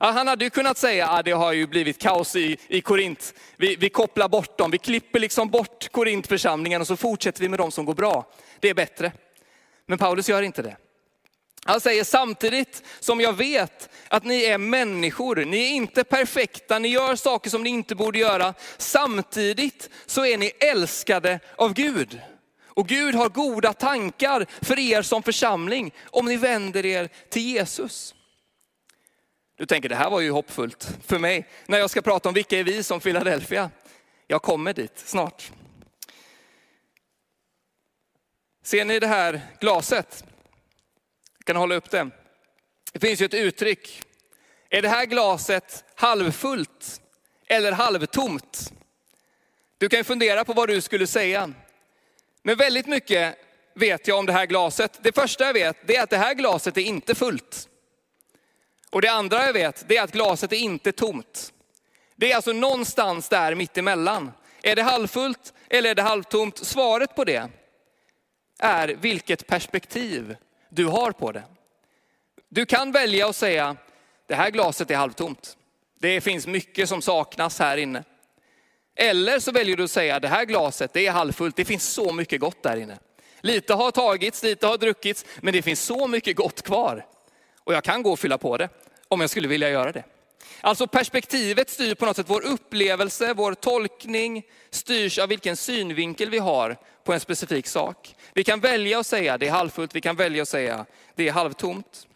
Han 0.01 0.27
hade 0.27 0.45
ju 0.45 0.49
kunnat 0.49 0.77
säga 0.77 1.07
att 1.07 1.19
ah, 1.19 1.23
det 1.23 1.31
har 1.31 1.53
ju 1.53 1.67
blivit 1.67 2.01
kaos 2.01 2.35
i, 2.35 2.57
i 2.67 2.81
Korint. 2.81 3.33
Vi, 3.57 3.75
vi 3.75 3.89
kopplar 3.89 4.27
bort 4.29 4.57
dem, 4.57 4.71
vi 4.71 4.77
klipper 4.77 5.19
liksom 5.19 5.49
bort 5.49 5.91
Korintförsamlingen 5.91 6.81
och 6.81 6.87
så 6.87 6.95
fortsätter 6.95 7.41
vi 7.41 7.49
med 7.49 7.59
dem 7.59 7.71
som 7.71 7.85
går 7.85 7.93
bra. 7.93 8.31
Det 8.59 8.69
är 8.69 8.73
bättre. 8.73 9.11
Men 9.85 9.97
Paulus 9.97 10.29
gör 10.29 10.41
inte 10.41 10.61
det. 10.61 10.77
Han 11.65 11.81
säger 11.81 12.03
samtidigt 12.03 12.83
som 12.99 13.21
jag 13.21 13.33
vet 13.33 13.89
att 14.07 14.23
ni 14.23 14.43
är 14.43 14.57
människor, 14.57 15.35
ni 15.35 15.57
är 15.57 15.71
inte 15.71 16.03
perfekta, 16.03 16.79
ni 16.79 16.87
gör 16.87 17.15
saker 17.15 17.49
som 17.49 17.63
ni 17.63 17.69
inte 17.69 17.95
borde 17.95 18.19
göra. 18.19 18.53
Samtidigt 18.77 19.89
så 20.05 20.25
är 20.25 20.37
ni 20.37 20.51
älskade 20.59 21.39
av 21.55 21.73
Gud. 21.73 22.21
Och 22.65 22.87
Gud 22.87 23.15
har 23.15 23.29
goda 23.29 23.73
tankar 23.73 24.45
för 24.61 24.79
er 24.79 25.01
som 25.01 25.23
församling 25.23 25.93
om 26.05 26.25
ni 26.25 26.37
vänder 26.37 26.85
er 26.85 27.09
till 27.29 27.41
Jesus. 27.41 28.15
Du 29.59 29.65
tänker 29.65 29.89
det 29.89 29.95
här 29.95 30.09
var 30.09 30.19
ju 30.19 30.31
hoppfullt 30.31 30.89
för 31.05 31.19
mig 31.19 31.47
när 31.65 31.77
jag 31.77 31.89
ska 31.89 32.01
prata 32.01 32.29
om 32.29 32.35
vilka 32.35 32.59
är 32.59 32.63
vi 32.63 32.83
som 32.83 32.99
Philadelphia. 32.99 33.71
Jag 34.27 34.41
kommer 34.41 34.73
dit 34.73 34.91
snart. 34.95 35.51
Ser 38.63 38.85
ni 38.85 38.99
det 38.99 39.07
här 39.07 39.41
glaset? 39.59 40.23
Jag 41.37 41.45
kan 41.45 41.55
hålla 41.55 41.75
upp 41.75 41.91
det. 41.91 42.09
Det 42.91 42.99
finns 42.99 43.21
ju 43.21 43.25
ett 43.25 43.33
uttryck. 43.33 44.01
Är 44.69 44.81
det 44.81 44.89
här 44.89 45.05
glaset 45.05 45.85
halvfullt 45.95 47.01
eller 47.47 47.71
halvtomt? 47.71 48.73
Du 49.77 49.89
kan 49.89 50.03
fundera 50.03 50.45
på 50.45 50.53
vad 50.53 50.69
du 50.69 50.81
skulle 50.81 51.07
säga. 51.07 51.53
Men 52.43 52.57
väldigt 52.57 52.87
mycket 52.87 53.35
vet 53.75 54.07
jag 54.07 54.19
om 54.19 54.25
det 54.25 54.33
här 54.33 54.45
glaset. 54.45 54.99
Det 55.01 55.15
första 55.15 55.45
jag 55.45 55.53
vet 55.53 55.89
är 55.89 56.03
att 56.03 56.09
det 56.09 56.17
här 56.17 56.33
glaset 56.33 56.77
är 56.77 56.81
inte 56.81 57.15
fullt. 57.15 57.69
Och 58.89 59.01
det 59.01 59.11
andra 59.11 59.45
jag 59.45 59.53
vet, 59.53 59.85
det 59.87 59.97
är 59.97 60.03
att 60.03 60.11
glaset 60.11 60.53
är 60.53 60.57
inte 60.57 60.91
tomt. 60.91 61.53
Det 62.15 62.31
är 62.31 62.35
alltså 62.35 62.53
någonstans 62.53 63.29
där 63.29 63.55
mittemellan. 63.55 64.31
Är 64.61 64.75
det 64.75 64.83
halvfullt 64.83 65.53
eller 65.69 65.89
är 65.89 65.95
det 65.95 66.01
halvtomt? 66.01 66.57
Svaret 66.57 67.15
på 67.15 67.23
det 67.23 67.49
är 68.59 68.87
vilket 68.87 69.47
perspektiv 69.47 70.35
du 70.69 70.85
har 70.85 71.11
på 71.11 71.31
det. 71.31 71.43
Du 72.49 72.65
kan 72.65 72.91
välja 72.91 73.27
att 73.27 73.35
säga, 73.35 73.75
det 74.27 74.35
här 74.35 74.49
glaset 74.49 74.91
är 74.91 74.95
halvtomt. 74.95 75.57
Det 75.99 76.21
finns 76.21 76.47
mycket 76.47 76.89
som 76.89 77.01
saknas 77.01 77.59
här 77.59 77.77
inne. 77.77 78.03
Eller 78.95 79.39
så 79.39 79.51
väljer 79.51 79.77
du 79.77 79.83
att 79.83 79.91
säga, 79.91 80.19
det 80.19 80.27
här 80.27 80.45
glaset 80.45 80.93
det 80.93 81.07
är 81.07 81.11
halvfullt, 81.11 81.55
det 81.55 81.65
finns 81.65 81.83
så 81.83 82.13
mycket 82.13 82.41
gott 82.41 82.63
där 82.63 82.77
inne. 82.77 82.97
Lite 83.41 83.73
har 83.73 83.91
tagits, 83.91 84.43
lite 84.43 84.67
har 84.67 84.77
druckits, 84.77 85.25
men 85.41 85.53
det 85.53 85.61
finns 85.61 85.81
så 85.81 86.07
mycket 86.07 86.35
gott 86.35 86.61
kvar. 86.61 87.05
Och 87.69 87.75
jag 87.75 87.83
kan 87.83 88.03
gå 88.03 88.11
och 88.11 88.19
fylla 88.19 88.37
på 88.37 88.57
det 88.57 88.69
om 89.07 89.21
jag 89.21 89.29
skulle 89.29 89.47
vilja 89.47 89.69
göra 89.69 89.91
det. 89.91 90.03
Alltså 90.61 90.87
perspektivet 90.87 91.69
styr 91.69 91.95
på 91.95 92.05
något 92.05 92.15
sätt 92.15 92.29
vår 92.29 92.45
upplevelse, 92.45 93.33
vår 93.33 93.53
tolkning 93.53 94.43
styrs 94.69 95.19
av 95.19 95.29
vilken 95.29 95.57
synvinkel 95.57 96.29
vi 96.29 96.37
har 96.37 96.77
på 97.03 97.13
en 97.13 97.19
specifik 97.19 97.67
sak. 97.67 98.15
Vi 98.33 98.43
kan 98.43 98.59
välja 98.59 98.99
att 98.99 99.07
säga 99.07 99.37
det 99.37 99.47
är 99.47 99.51
halvfullt, 99.51 99.95
vi 99.95 100.01
kan 100.01 100.15
välja 100.15 100.41
att 100.41 100.49
säga 100.49 100.85
det 101.15 101.27
är 101.27 101.31
halvtomt. 101.31 102.07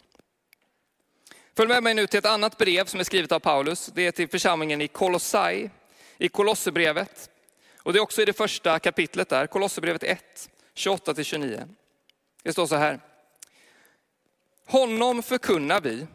Följ 1.56 1.68
med 1.68 1.82
mig 1.82 1.94
nu 1.94 2.06
till 2.06 2.18
ett 2.18 2.26
annat 2.26 2.58
brev 2.58 2.84
som 2.84 3.00
är 3.00 3.04
skrivet 3.04 3.32
av 3.32 3.40
Paulus. 3.40 3.90
Det 3.94 4.06
är 4.06 4.12
till 4.12 4.28
församlingen 4.28 4.80
i 4.80 4.88
Kolossai, 4.88 5.70
i 6.18 6.28
Kolosserbrevet. 6.28 7.30
Och 7.78 7.92
det 7.92 7.98
är 7.98 8.02
också 8.02 8.22
i 8.22 8.24
det 8.24 8.32
första 8.32 8.78
kapitlet 8.78 9.28
där, 9.28 9.46
Kolosserbrevet 9.46 10.02
1, 10.02 10.48
28-29. 10.76 11.68
Det 12.42 12.52
står 12.52 12.66
så 12.66 12.76
här. 12.76 13.00
Honom 14.66 15.22
förkunnar 15.22 15.80
vi 15.80 16.06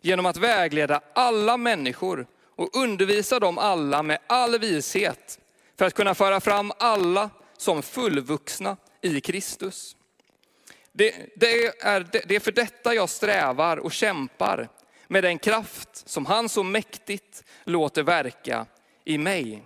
genom 0.00 0.26
att 0.26 0.36
vägleda 0.36 1.00
alla 1.14 1.56
människor 1.56 2.26
och 2.56 2.76
undervisa 2.76 3.40
dem 3.40 3.58
alla 3.58 4.02
med 4.02 4.18
all 4.26 4.58
vishet 4.58 5.38
för 5.78 5.84
att 5.84 5.94
kunna 5.94 6.14
föra 6.14 6.40
fram 6.40 6.72
alla 6.78 7.30
som 7.56 7.82
fullvuxna 7.82 8.76
i 9.00 9.20
Kristus. 9.20 9.96
Det, 10.92 11.14
det, 11.36 11.82
är, 11.84 12.06
det 12.28 12.36
är 12.36 12.40
för 12.40 12.52
detta 12.52 12.94
jag 12.94 13.08
strävar 13.08 13.76
och 13.76 13.92
kämpar 13.92 14.68
med 15.08 15.24
den 15.24 15.38
kraft 15.38 16.08
som 16.08 16.26
han 16.26 16.48
så 16.48 16.62
mäktigt 16.62 17.44
låter 17.64 18.02
verka 18.02 18.66
i 19.04 19.18
mig. 19.18 19.62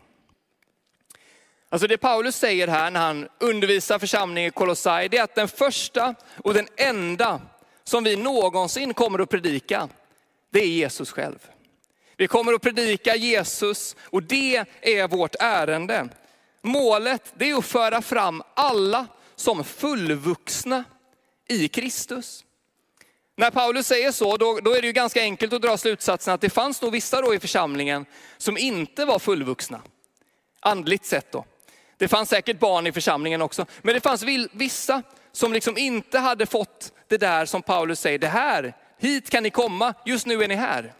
Alltså 1.69 1.89
det 1.89 1.99
Paulus 1.99 2.37
säger 2.37 2.69
här 2.69 2.91
när 2.91 3.01
han 3.01 3.29
undervisar 3.41 3.99
församlingen 3.99 4.49
i 4.49 4.51
Kolossai, 4.51 5.09
det 5.09 5.19
är 5.19 5.23
att 5.23 5.35
den 5.35 5.49
första 5.49 6.15
och 6.45 6.55
den 6.55 6.69
enda 6.77 7.41
som 7.88 8.05
vi 8.05 8.16
någonsin 8.16 8.95
kommer 8.95 9.19
att 9.19 9.28
predika, 9.28 9.88
det 10.50 10.61
är 10.61 10.69
Jesus 10.69 11.11
själv. 11.11 11.38
Vi 12.16 12.28
kommer 12.28 12.52
att 12.52 12.62
predika 12.62 13.16
Jesus 13.16 13.97
och 14.02 14.23
det 14.23 14.64
är 14.81 15.09
vårt 15.09 15.35
ärende. 15.40 16.09
Målet 16.62 17.33
det 17.35 17.50
är 17.50 17.59
att 17.59 17.66
föra 17.66 18.02
fram 18.02 18.43
alla 18.55 19.07
som 19.37 19.64
fullvuxna 19.64 20.85
i 21.49 21.69
Kristus. 21.69 22.45
När 23.37 23.50
Paulus 23.50 23.87
säger 23.87 24.12
så, 24.12 24.37
då, 24.37 24.61
då, 24.62 24.75
är 24.75 24.81
det 24.81 24.87
ju 24.87 24.93
ganska 24.93 25.21
enkelt 25.21 25.52
att 25.52 25.62
dra 25.62 25.76
slutsatsen 25.76 26.35
att 26.35 26.40
det 26.40 26.50
fanns 26.50 26.83
nog 26.83 26.93
vissa 26.93 27.21
då 27.21 27.35
i 27.35 27.40
församlingen 27.40 28.07
som 28.38 28.59
inte 28.59 29.05
var 29.05 29.19
fullvuxna. 29.19 29.83
Andligt 30.61 31.05
sett 31.05 31.33
då. 31.33 31.45
Det 31.97 32.09
fanns 32.09 32.28
säkert 32.28 32.59
barn 32.59 32.87
i 32.87 32.93
församlingen 32.93 33.43
också, 33.43 33.66
men 33.83 33.95
det 33.95 34.00
fanns 34.00 34.23
vissa 34.52 35.02
som 35.37 35.52
liksom 35.52 35.78
inte 35.78 36.19
hade 36.19 36.47
fått 36.47 36.93
det 37.09 37.16
där 37.16 37.47
som 37.47 37.62
Paulus 37.62 38.00
säger, 38.00 38.19
det 38.19 38.28
här, 38.28 38.75
hit 38.99 39.31
kan 39.31 39.43
ni 39.43 39.50
komma, 39.50 39.95
just 40.05 40.26
nu 40.26 40.43
är 40.43 40.49
ni 40.49 40.55
här. 40.55 40.93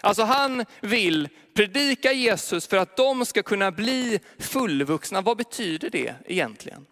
Alltså 0.00 0.22
han 0.22 0.64
vill 0.80 1.28
predika 1.54 2.12
Jesus 2.12 2.66
för 2.66 2.76
att 2.76 2.96
de 2.96 3.26
ska 3.26 3.42
kunna 3.42 3.70
bli 3.70 4.20
fullvuxna. 4.38 5.20
Vad 5.20 5.36
betyder 5.36 5.90
det 5.90 6.14
egentligen? 6.26 6.86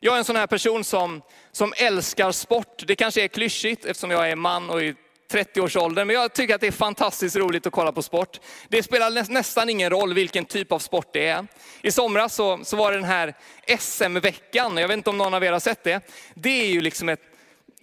Jag 0.00 0.14
är 0.14 0.18
en 0.18 0.24
sån 0.24 0.36
här 0.36 0.46
person 0.46 0.84
som, 0.84 1.22
som 1.52 1.72
älskar 1.76 2.32
sport. 2.32 2.84
Det 2.86 2.96
kanske 2.96 3.24
är 3.24 3.28
klyschigt 3.28 3.84
eftersom 3.84 4.10
jag 4.10 4.30
är 4.30 4.36
man 4.36 4.70
och 4.70 4.82
är 4.82 4.94
30-årsåldern, 5.32 6.06
men 6.06 6.16
jag 6.16 6.32
tycker 6.32 6.54
att 6.54 6.60
det 6.60 6.66
är 6.66 6.72
fantastiskt 6.72 7.36
roligt 7.36 7.66
att 7.66 7.72
kolla 7.72 7.92
på 7.92 8.02
sport. 8.02 8.40
Det 8.68 8.82
spelar 8.82 9.32
nästan 9.32 9.70
ingen 9.70 9.90
roll 9.90 10.14
vilken 10.14 10.44
typ 10.44 10.72
av 10.72 10.78
sport 10.78 11.08
det 11.12 11.26
är. 11.26 11.46
I 11.82 11.90
somras 11.90 12.34
så, 12.34 12.60
så 12.64 12.76
var 12.76 12.90
det 12.90 12.96
den 12.96 13.04
här 13.04 13.34
SM-veckan, 13.78 14.76
jag 14.76 14.88
vet 14.88 14.96
inte 14.96 15.10
om 15.10 15.18
någon 15.18 15.34
av 15.34 15.44
er 15.44 15.52
har 15.52 15.60
sett 15.60 15.84
det. 15.84 16.00
Det 16.34 16.62
är 16.62 16.66
ju 16.66 16.80
liksom 16.80 17.08
ett 17.08 17.33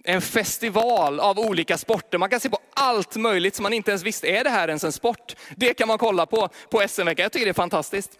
en 0.03 0.21
festival 0.21 1.19
av 1.19 1.39
olika 1.39 1.77
sporter. 1.77 2.17
Man 2.17 2.29
kan 2.29 2.39
se 2.39 2.49
på 2.49 2.59
allt 2.73 3.15
möjligt 3.15 3.55
som 3.55 3.63
man 3.63 3.73
inte 3.73 3.91
ens 3.91 4.03
visste, 4.03 4.27
är 4.27 4.43
det 4.43 4.49
här 4.49 4.67
ens 4.67 4.83
en 4.83 4.91
sport? 4.91 5.35
Det 5.55 5.73
kan 5.73 5.87
man 5.87 5.97
kolla 5.97 6.25
på 6.25 6.49
på 6.69 6.83
SM-veckan. 6.87 7.23
Jag 7.23 7.31
tycker 7.31 7.45
det 7.45 7.51
är 7.51 7.53
fantastiskt. 7.53 8.11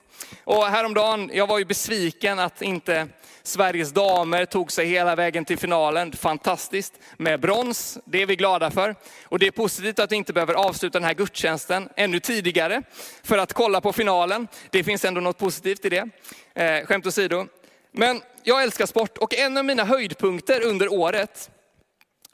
Och 0.43 0.65
häromdagen, 0.65 1.31
jag 1.33 1.47
var 1.47 1.59
ju 1.59 1.65
besviken 1.65 2.39
att 2.39 2.61
inte 2.61 3.07
Sveriges 3.43 3.91
damer 3.91 4.45
tog 4.45 4.71
sig 4.71 4.85
hela 4.85 5.15
vägen 5.15 5.45
till 5.45 5.57
finalen. 5.57 6.11
Fantastiskt 6.11 6.93
med 7.17 7.39
brons, 7.39 7.97
det 8.05 8.21
är 8.21 8.25
vi 8.25 8.35
glada 8.35 8.71
för. 8.71 8.95
Och 9.25 9.39
det 9.39 9.47
är 9.47 9.51
positivt 9.51 9.99
att 9.99 10.11
vi 10.11 10.15
inte 10.15 10.33
behöver 10.33 10.53
avsluta 10.53 10.99
den 10.99 11.07
här 11.07 11.13
gudstjänsten 11.13 11.89
ännu 11.95 12.19
tidigare 12.19 12.83
för 13.23 13.37
att 13.37 13.53
kolla 13.53 13.81
på 13.81 13.93
finalen. 13.93 14.47
Det 14.69 14.83
finns 14.83 15.05
ändå 15.05 15.21
något 15.21 15.37
positivt 15.37 15.85
i 15.85 15.89
det. 15.89 16.09
Eh, 16.55 16.85
skämt 16.85 17.07
åsido. 17.07 17.47
Men 17.91 18.21
jag 18.43 18.63
älskar 18.63 18.85
sport 18.85 19.17
och 19.17 19.33
en 19.33 19.57
av 19.57 19.65
mina 19.65 19.83
höjdpunkter 19.83 20.61
under 20.63 20.93
året, 20.93 21.49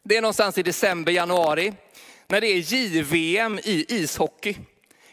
det 0.08 0.18
är 0.18 0.22
någonstans 0.22 0.58
i 0.58 0.64
december, 0.64 1.12
januari, 1.12 1.74
när 2.28 2.42
det 2.42 2.48
är 2.48 2.74
JVM 2.74 3.60
i 3.64 3.86
ishockey. 3.88 4.58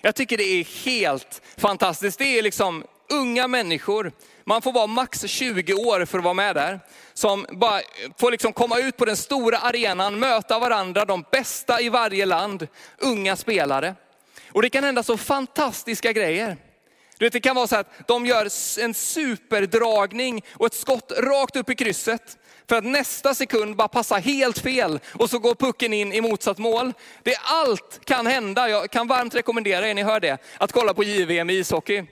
Jag 0.01 0.15
tycker 0.15 0.37
det 0.37 0.45
är 0.45 0.65
helt 0.85 1.43
fantastiskt. 1.57 2.19
Det 2.19 2.39
är 2.39 2.43
liksom 2.43 2.85
unga 3.11 3.49
människor, 3.49 4.13
man 4.45 4.63
får 4.63 4.73
vara 4.73 4.87
max 4.87 5.23
20 5.27 5.75
år 5.75 6.05
för 6.05 6.19
att 6.19 6.25
vara 6.25 6.35
med 6.35 6.57
där, 6.57 6.81
som 7.15 7.47
bara 7.51 7.81
får 8.19 8.31
liksom 8.31 8.53
komma 8.53 8.79
ut 8.79 8.97
på 8.97 9.05
den 9.05 9.17
stora 9.17 9.59
arenan, 9.59 10.19
möta 10.19 10.59
varandra, 10.59 11.05
de 11.05 11.25
bästa 11.33 11.81
i 11.81 11.89
varje 11.89 12.27
land, 12.27 12.69
unga 12.99 13.37
spelare. 13.37 13.95
Och 14.53 14.63
det 14.63 14.71
kan 14.71 14.85
hända 14.85 15.03
så 15.03 15.17
fantastiska 15.17 16.13
grejer. 16.13 16.57
Du 17.19 17.27
vet, 17.27 17.33
det 17.33 17.41
kan 17.41 17.57
vara 17.57 17.67
så 17.67 17.77
att 17.77 18.09
de 18.09 18.27
gör 18.27 18.49
en 18.81 18.95
superdragning 18.95 20.45
och 20.53 20.67
ett 20.67 20.75
skott 20.75 21.13
rakt 21.19 21.57
upp 21.57 21.71
i 21.71 21.75
krysset. 21.75 22.39
För 22.69 22.77
att 22.77 22.85
nästa 22.85 23.35
sekund 23.35 23.77
bara 23.77 23.89
passa 23.89 24.15
helt 24.15 24.59
fel 24.59 25.01
och 25.13 25.31
så 25.31 25.39
går 25.39 25.55
pucken 25.55 25.93
in 25.93 26.13
i 26.13 26.21
motsatt 26.21 26.59
mål. 26.59 26.93
Det 27.23 27.37
allt 27.37 28.01
kan 28.05 28.27
hända. 28.27 28.69
Jag 28.69 28.91
kan 28.91 29.07
varmt 29.09 29.35
rekommendera 29.35 29.89
er, 29.89 29.95
ni 29.95 30.03
hör 30.03 30.21
det, 30.21 30.39
att 30.59 30.73
kolla 30.73 30.95
på 30.95 31.05
JVM 31.05 31.51
i 31.51 31.55
ishockey. 31.55 32.05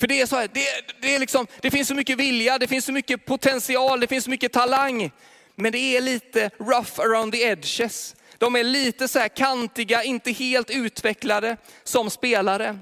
För 0.00 0.06
det 0.06 0.20
är 0.20 0.26
så 0.26 0.36
här, 0.36 0.48
det, 0.52 0.64
det, 1.00 1.14
är 1.14 1.18
liksom, 1.18 1.46
det 1.60 1.70
finns 1.70 1.88
så 1.88 1.94
mycket 1.94 2.18
vilja, 2.18 2.58
det 2.58 2.66
finns 2.66 2.84
så 2.84 2.92
mycket 2.92 3.26
potential, 3.26 4.00
det 4.00 4.06
finns 4.06 4.24
så 4.24 4.30
mycket 4.30 4.52
talang. 4.52 5.10
Men 5.54 5.72
det 5.72 5.78
är 5.78 6.00
lite 6.00 6.50
rough 6.58 7.00
around 7.00 7.32
the 7.32 7.42
edges. 7.42 8.16
De 8.38 8.56
är 8.56 8.64
lite 8.64 9.08
så 9.08 9.18
här 9.18 9.28
kantiga, 9.28 10.02
inte 10.02 10.32
helt 10.32 10.70
utvecklade 10.70 11.56
som 11.84 12.10
spelare. 12.10 12.78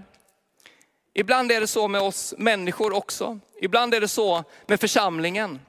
Ibland 1.14 1.52
är 1.52 1.60
det 1.60 1.66
så 1.66 1.88
med 1.88 2.00
oss 2.00 2.34
människor 2.38 2.92
också. 2.92 3.38
Ibland 3.60 3.94
är 3.94 4.00
det 4.00 4.08
så 4.08 4.44
med 4.66 4.80
församlingen. 4.80 5.60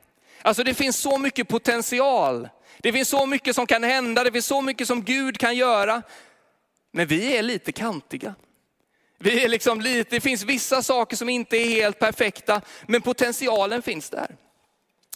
Alltså 0.48 0.63
det 0.63 0.74
finns 0.74 0.98
så 0.98 1.18
mycket 1.18 1.48
potential. 1.48 2.50
Det 2.77 2.94
finns 2.94 3.10
så 3.10 3.25
mycket 3.25 3.56
som 3.56 3.68
kan 3.68 3.84
hända, 3.84 4.24
det 4.24 4.32
finns 4.32 4.46
så 4.46 4.62
mycket 4.62 4.88
som 4.88 5.04
Gud 5.04 5.38
kan 5.38 5.56
göra. 5.56 6.01
Men 6.92 7.08
vi 7.08 7.38
är 7.38 7.44
lite 7.44 7.72
kantiga. 7.72 8.36
Vi 9.20 9.44
är 9.44 9.50
liksom 9.50 9.82
lite, 9.82 10.16
det 10.16 10.22
finns 10.22 10.44
vissa 10.44 10.84
saker 10.84 11.18
som 11.18 11.30
inte 11.30 11.58
är 11.58 11.70
helt 11.70 12.00
perfekta, 12.00 12.62
men 12.86 13.01
potentialen 13.01 13.82
finns 13.82 14.10
där. 14.10 14.36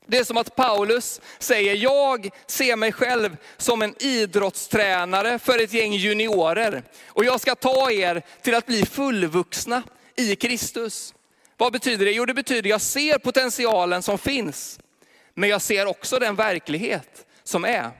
Det 0.05 0.17
är 0.17 0.23
som 0.23 0.37
att 0.37 0.55
Paulus 0.55 1.21
säger, 1.39 1.75
jag 1.75 2.29
ser 2.47 2.75
mig 2.75 2.91
själv 2.91 3.37
som 3.57 3.81
en 3.81 3.95
idrottstränare 4.03 5.39
för 5.39 5.63
ett 5.63 5.73
gäng 5.73 5.93
juniorer. 5.93 6.83
Och 7.07 7.25
jag 7.25 7.41
ska 7.41 7.55
ta 7.55 7.91
er 7.91 8.21
till 8.41 8.55
att 8.55 8.65
bli 8.65 8.85
fullvuxna 8.85 9.83
i 10.15 10.35
Kristus. 10.35 11.13
Vad 11.57 11.73
betyder 11.73 12.05
det? 12.05 12.11
Jo, 12.11 12.25
det 12.25 12.33
betyder 12.33 12.69
jag 12.69 12.81
ser 12.81 13.17
potentialen 13.17 14.03
som 14.03 14.17
finns. 14.17 14.79
Men 15.41 15.49
jag 15.49 15.61
ser 15.61 15.85
också 15.85 16.19
den 16.19 16.35
verklighet 16.35 17.25
som 17.43 17.65
är. 17.65 17.91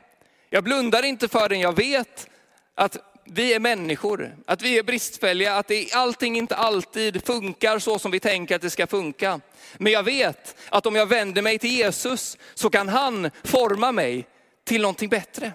Jag 0.49 0.63
blundar 0.63 1.03
inte 1.05 1.27
för 1.27 1.49
den, 1.49 1.59
jag 1.59 1.75
vet 1.75 2.29
att 2.75 2.97
vi 3.25 3.53
är 3.53 3.59
människor, 3.59 4.35
att 4.45 4.61
vi 4.61 4.77
är 4.77 4.83
bristfälliga, 4.83 5.55
att 5.55 5.67
det, 5.67 5.93
allting 5.93 6.37
inte 6.37 6.55
alltid 6.55 7.25
funkar 7.25 7.79
så 7.79 7.99
som 7.99 8.11
vi 8.11 8.19
tänker 8.19 8.55
att 8.55 8.61
det 8.61 8.69
ska 8.69 8.87
funka. 8.87 9.39
Men 9.77 9.91
jag 9.91 10.03
vet 10.03 10.55
att 10.69 10.85
om 10.85 10.95
jag 10.95 11.05
vänder 11.05 11.41
mig 11.41 11.59
till 11.59 11.71
Jesus 11.71 12.37
så 12.53 12.69
kan 12.69 12.89
han 12.89 13.31
forma 13.43 13.91
mig 13.91 14.27
till 14.63 14.81
någonting 14.81 15.09
bättre. 15.09 15.51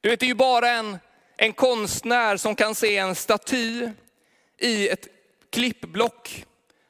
Du 0.00 0.10
vet, 0.10 0.20
det 0.20 0.26
är 0.26 0.28
ju 0.28 0.34
bara 0.34 0.70
en, 0.70 0.98
en 1.36 1.52
konstnär 1.52 2.36
som 2.36 2.54
kan 2.54 2.74
se 2.74 2.96
en 2.96 3.14
staty 3.14 3.90
i 4.58 4.88
ett 4.88 5.08
klippblock 5.50 6.44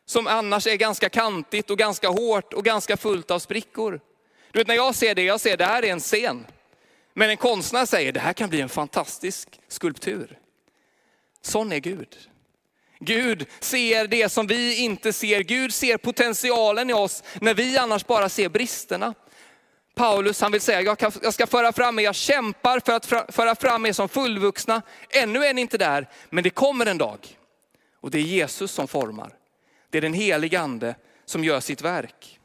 som 0.06 0.26
annars 0.26 0.66
är 0.66 0.76
ganska 0.76 1.08
kantigt 1.08 1.70
och 1.70 1.78
ganska 1.78 2.08
hårt 2.08 2.52
och 2.52 2.64
ganska 2.64 2.96
fullt 2.96 3.30
av 3.30 3.38
sprickor. 3.38 4.00
Du 4.52 4.58
vet 4.58 4.68
när 4.68 4.74
jag 4.74 4.94
ser 4.94 5.14
det, 5.14 5.22
jag 5.22 5.40
ser 5.40 5.56
det 5.56 5.64
här 5.64 5.84
är 5.84 5.92
en 5.92 6.00
scen. 6.00 6.46
Men 7.14 7.30
en 7.30 7.36
konstnär 7.36 7.86
säger 7.86 8.12
det 8.12 8.20
här 8.20 8.32
kan 8.32 8.48
bli 8.48 8.60
en 8.60 8.68
fantastisk 8.68 9.60
skulptur. 9.68 10.38
Sån 11.42 11.72
är 11.72 11.78
Gud. 11.78 12.16
Gud 13.00 13.46
ser 13.60 14.06
det 14.06 14.28
som 14.28 14.46
vi 14.46 14.76
inte 14.76 15.12
ser. 15.12 15.40
Gud 15.40 15.74
ser 15.74 15.96
potentialen 15.96 16.90
i 16.90 16.92
oss 16.92 17.22
när 17.40 17.54
vi 17.54 17.78
annars 17.78 18.06
bara 18.06 18.28
ser 18.28 18.48
bristerna. 18.48 19.14
Paulus 19.94 20.40
han 20.40 20.52
vill 20.52 20.60
säga, 20.60 20.96
jag 21.22 21.34
ska 21.34 21.46
föra 21.46 21.72
fram 21.72 21.98
er, 21.98 22.02
jag 22.02 22.14
kämpar 22.14 22.80
för 22.80 22.92
att 22.92 23.34
föra 23.34 23.54
fram 23.54 23.86
er 23.86 23.92
som 23.92 24.08
fullvuxna. 24.08 24.82
Ännu 25.10 25.44
är 25.44 25.54
ni 25.54 25.60
inte 25.60 25.78
där, 25.78 26.08
men 26.30 26.44
det 26.44 26.50
kommer 26.50 26.86
en 26.86 26.98
dag. 26.98 27.18
Och 28.00 28.10
det 28.10 28.18
är 28.18 28.22
Jesus 28.22 28.72
som 28.72 28.88
formar. 28.88 29.32
Det 29.90 29.98
är 29.98 30.02
den 30.02 30.14
helige 30.14 30.60
ande 30.60 30.94
som 31.24 31.44
gör 31.44 31.60
sitt 31.60 31.82
verk. 31.82 32.40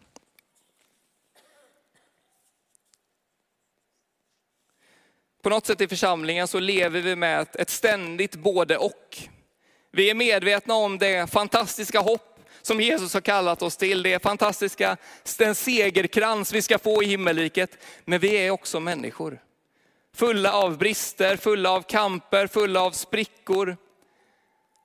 På 5.42 5.50
något 5.50 5.66
sätt 5.66 5.82
i 5.82 5.88
församlingen 5.88 6.48
så 6.48 6.60
lever 6.60 7.02
vi 7.02 7.16
med 7.16 7.48
ett 7.54 7.70
ständigt 7.70 8.36
både 8.36 8.78
och. 8.78 9.18
Vi 9.92 10.10
är 10.10 10.16
medvetna 10.16 10.74
om 10.74 10.98
det 10.98 11.32
fantastiska 11.32 12.00
hopp 12.00 12.40
som 12.62 12.82
Jesus 12.82 13.14
har 13.14 13.22
kallat 13.22 13.62
oss 13.62 13.78
till. 13.78 14.04
Det 14.04 14.24
fantastiska, 14.24 14.98
den 15.38 15.56
segerkrans 15.56 16.54
vi 16.54 16.62
ska 16.62 16.80
få 16.80 17.04
i 17.04 17.06
himmelriket. 17.06 17.78
Men 18.06 18.20
vi 18.20 18.34
är 18.36 18.52
också 18.52 18.80
människor. 18.80 19.42
Fulla 20.14 20.54
av 20.54 20.78
brister, 20.78 21.38
fulla 21.38 21.72
av 21.72 21.82
kamper, 21.82 22.48
fulla 22.48 22.82
av 22.82 22.92
sprickor. 22.92 23.78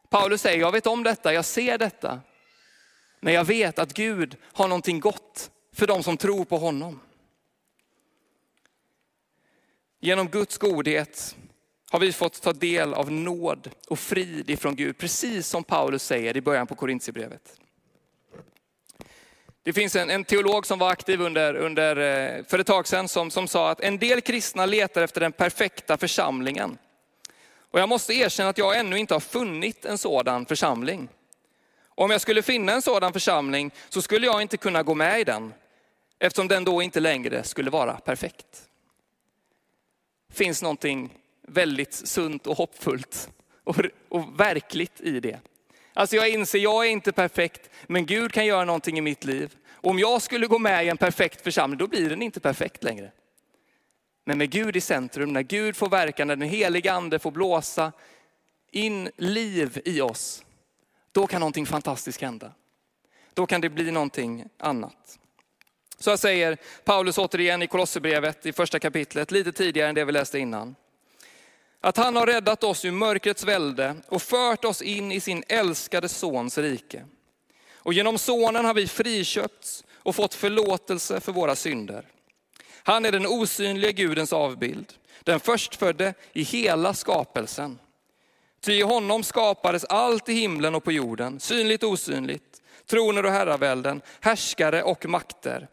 Paulus 0.08 0.40
säger, 0.40 0.60
jag 0.60 0.72
vet 0.72 0.86
om 0.86 1.02
detta, 1.02 1.32
jag 1.32 1.44
ser 1.44 1.78
detta. 1.78 2.20
När 3.20 3.32
jag 3.32 3.44
vet 3.44 3.78
att 3.78 3.94
Gud 3.94 4.36
har 4.42 4.68
någonting 4.68 5.00
gott 5.00 5.50
för 5.72 5.86
de 5.86 6.02
som 6.02 6.16
tror 6.16 6.44
på 6.44 6.58
honom. 6.58 7.00
Genom 10.00 10.28
Guds 10.28 10.58
godhet 10.58 11.36
har 11.90 11.98
vi 11.98 12.12
fått 12.12 12.42
ta 12.42 12.52
del 12.52 12.94
av 12.94 13.12
nåd 13.12 13.70
och 13.88 13.98
frid 13.98 14.50
ifrån 14.50 14.76
Gud, 14.76 14.98
precis 14.98 15.48
som 15.48 15.64
Paulus 15.64 16.02
säger 16.02 16.36
i 16.36 16.40
början 16.40 16.66
på 16.66 16.74
Korintierbrevet. 16.74 17.60
Det 19.62 19.72
finns 19.72 19.96
en, 19.96 20.10
en, 20.10 20.24
teolog 20.24 20.66
som 20.66 20.78
var 20.78 20.90
aktiv 20.90 21.20
under, 21.20 21.54
under, 21.54 21.96
eh, 21.96 22.44
för 22.44 22.58
ett 22.58 22.66
tag 22.66 22.86
sedan 22.86 23.08
som, 23.08 23.30
som 23.30 23.48
sa 23.48 23.70
att 23.70 23.80
en 23.80 23.98
del 23.98 24.20
kristna 24.20 24.66
letar 24.66 25.02
efter 25.02 25.20
den 25.20 25.32
perfekta 25.32 25.96
församlingen. 25.96 26.78
Och 27.70 27.80
jag 27.80 27.88
måste 27.88 28.14
erkänna 28.14 28.48
att 28.50 28.58
jag 28.58 28.78
ännu 28.78 28.98
inte 28.98 29.14
har 29.14 29.20
funnit 29.20 29.84
en 29.84 29.98
sådan 29.98 30.46
församling. 30.46 31.08
Om 31.98 32.10
jag 32.10 32.20
skulle 32.20 32.42
finna 32.42 32.72
en 32.72 32.82
sådan 32.82 33.12
församling 33.12 33.70
så 33.88 34.02
skulle 34.02 34.26
jag 34.26 34.42
inte 34.42 34.56
kunna 34.56 34.82
gå 34.82 34.94
med 34.94 35.20
i 35.20 35.24
den, 35.24 35.54
eftersom 36.18 36.48
den 36.48 36.64
då 36.64 36.82
inte 36.82 37.00
längre 37.00 37.42
skulle 37.42 37.70
vara 37.70 37.92
perfekt. 37.92 38.68
Finns 40.32 40.62
någonting 40.62 41.10
väldigt 41.42 41.94
sunt 41.94 42.46
och 42.46 42.56
hoppfullt 42.56 43.30
och, 43.64 43.76
och 44.08 44.40
verkligt 44.40 45.00
i 45.00 45.20
det. 45.20 45.40
Alltså 45.94 46.16
jag 46.16 46.28
inser, 46.28 46.58
jag 46.58 46.86
är 46.86 46.90
inte 46.90 47.12
perfekt, 47.12 47.70
men 47.86 48.06
Gud 48.06 48.32
kan 48.32 48.46
göra 48.46 48.64
någonting 48.64 48.98
i 48.98 49.00
mitt 49.00 49.24
liv. 49.24 49.56
Och 49.70 49.90
om 49.90 49.98
jag 49.98 50.22
skulle 50.22 50.46
gå 50.46 50.58
med 50.58 50.86
i 50.86 50.88
en 50.88 50.96
perfekt 50.96 51.40
församling, 51.40 51.78
då 51.78 51.86
blir 51.86 52.10
den 52.10 52.22
inte 52.22 52.40
perfekt 52.40 52.84
längre. 52.84 53.12
Men 54.24 54.38
med 54.38 54.50
Gud 54.50 54.76
i 54.76 54.80
centrum, 54.80 55.32
när 55.32 55.42
Gud 55.42 55.76
får 55.76 55.88
verka, 55.88 56.24
när 56.24 56.36
den 56.36 56.48
heliga 56.48 56.92
ande 56.92 57.18
får 57.18 57.30
blåsa 57.30 57.92
in 58.70 59.10
liv 59.16 59.80
i 59.84 60.00
oss, 60.00 60.45
då 61.16 61.26
kan 61.26 61.40
någonting 61.40 61.66
fantastiskt 61.66 62.20
hända. 62.20 62.52
Då 63.34 63.46
kan 63.46 63.60
det 63.60 63.68
bli 63.68 63.90
någonting 63.90 64.44
annat. 64.58 65.18
Så 65.98 66.10
jag 66.10 66.18
säger 66.18 66.58
Paulus 66.84 67.18
återigen 67.18 67.62
i 67.62 67.66
Kolosserbrevet 67.66 68.46
i 68.46 68.52
första 68.52 68.78
kapitlet, 68.78 69.30
lite 69.30 69.52
tidigare 69.52 69.88
än 69.88 69.94
det 69.94 70.04
vi 70.04 70.12
läste 70.12 70.38
innan. 70.38 70.76
Att 71.80 71.96
han 71.96 72.16
har 72.16 72.26
räddat 72.26 72.64
oss 72.64 72.84
ur 72.84 72.90
mörkrets 72.90 73.44
välde 73.44 73.96
och 74.08 74.22
fört 74.22 74.64
oss 74.64 74.82
in 74.82 75.12
i 75.12 75.20
sin 75.20 75.44
älskade 75.48 76.08
sons 76.08 76.58
rike. 76.58 77.04
Och 77.74 77.92
genom 77.92 78.18
sonen 78.18 78.64
har 78.64 78.74
vi 78.74 78.86
friköpts 78.86 79.84
och 79.90 80.16
fått 80.16 80.34
förlåtelse 80.34 81.20
för 81.20 81.32
våra 81.32 81.56
synder. 81.56 82.06
Han 82.82 83.04
är 83.04 83.12
den 83.12 83.26
osynliga 83.26 83.92
Gudens 83.92 84.32
avbild, 84.32 84.92
den 85.22 85.40
förstfödde 85.40 86.14
i 86.32 86.42
hela 86.42 86.94
skapelsen. 86.94 87.78
Ty 88.60 88.72
i 88.72 88.82
honom 88.82 89.22
skapades 89.22 89.84
allt 89.84 90.28
i 90.28 90.32
himlen 90.32 90.74
och 90.74 90.84
på 90.84 90.92
jorden, 90.92 91.40
synligt 91.40 91.82
och 91.82 91.90
osynligt, 91.90 92.62
troner 92.86 93.26
och 93.26 93.32
herravälden, 93.32 94.02
härskare 94.20 94.82
och 94.82 95.06
makter. 95.06 95.68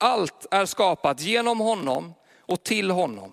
Allt 0.00 0.46
är 0.50 0.66
skapat 0.66 1.20
genom 1.20 1.60
honom 1.60 2.14
och 2.38 2.62
till 2.62 2.90
honom. 2.90 3.32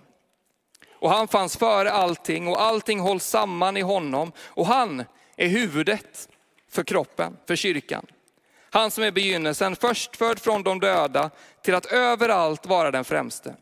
Och 0.94 1.10
han 1.10 1.28
fanns 1.28 1.58
före 1.58 1.92
allting 1.92 2.48
och 2.48 2.62
allting 2.62 3.00
hålls 3.00 3.26
samman 3.26 3.78
i 3.78 3.82
honom 3.82 4.32
och 4.40 4.68
han 4.68 5.04
är 5.36 5.48
huvudet 5.48 6.30
för 6.70 6.84
kroppen, 6.84 7.38
för 7.48 7.56
kyrkan. 7.56 8.06
Han 8.70 8.92
som 8.92 9.04
är 9.04 9.12
begynnelsen, 9.12 9.76
förstfödd 9.76 10.40
från 10.40 10.64
de 10.64 10.80
döda, 10.80 11.30
till 11.62 11.76
att 11.76 11.86
överallt 11.86 12.66
vara 12.66 12.92
den 12.92 13.04
främste. 13.04 13.56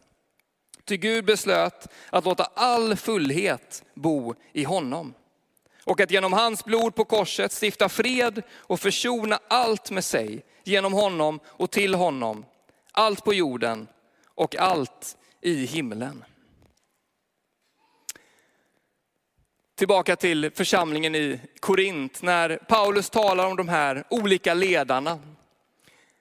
Ty 0.86 0.98
Gud 0.98 1.26
beslöt 1.26 1.88
att 2.10 2.26
låta 2.26 2.44
all 2.44 2.96
fullhet 2.96 3.84
bo 3.94 4.36
i 4.54 4.64
honom. 4.64 5.14
Och 5.84 6.02
att 6.02 6.12
genom 6.12 6.34
hans 6.34 6.66
blod 6.66 6.96
på 6.96 7.06
korset 7.06 7.64
stifta 7.64 7.90
fred 7.90 8.44
och 8.58 8.80
försona 8.80 9.40
allt 9.48 9.92
med 9.92 10.04
sig 10.04 10.46
genom 10.64 10.94
honom 10.94 11.40
och 11.46 11.72
till 11.72 11.94
honom. 11.96 12.46
Allt 12.92 13.24
på 13.24 13.34
jorden 13.34 13.88
och 14.26 14.56
allt 14.56 15.18
i 15.42 15.66
himlen. 15.66 16.24
Tillbaka 19.76 20.16
till 20.16 20.52
församlingen 20.56 21.16
i 21.16 21.40
Korint 21.60 22.22
när 22.22 22.58
Paulus 22.58 23.10
talar 23.10 23.46
om 23.46 23.56
de 23.56 23.70
här 23.70 24.04
olika 24.10 24.54
ledarna. 24.54 25.20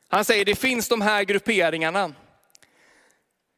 Han 0.09 0.25
säger 0.25 0.45
det 0.45 0.55
finns 0.55 0.89
de 0.89 1.01
här 1.01 1.25
grupperingarna. 1.25 2.15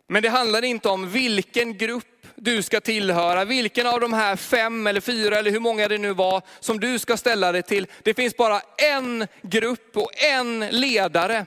Men 0.07 0.23
det 0.23 0.29
handlar 0.29 0.65
inte 0.65 0.89
om 0.89 1.11
vilken 1.11 1.79
grupp 1.79 2.20
du 2.41 2.63
ska 2.63 2.81
tillhöra, 2.81 3.45
vilken 3.45 3.87
av 3.87 4.01
de 4.01 4.13
här 4.13 4.37
fem 4.37 4.87
eller 4.87 5.01
fyra 5.01 5.37
eller 5.37 5.51
hur 5.51 5.61
många 5.61 5.89
det 5.89 5.99
nu 5.99 6.13
var 6.13 6.43
som 6.61 6.81
du 6.81 6.99
ska 6.99 7.17
ställa 7.17 7.53
dig 7.53 7.63
till. 7.63 7.87
Det 8.03 8.15
finns 8.15 8.37
bara 8.37 8.61
en 8.77 9.27
grupp 9.43 9.97
och 9.97 10.23
en 10.23 10.61
ledare. 10.61 11.47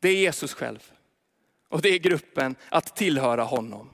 Det 0.00 0.08
är 0.08 0.16
Jesus 0.16 0.54
själv. 0.54 0.78
Och 1.68 1.82
det 1.82 1.88
är 1.88 1.98
gruppen 1.98 2.56
att 2.68 2.96
tillhöra 2.96 3.42
honom. 3.42 3.90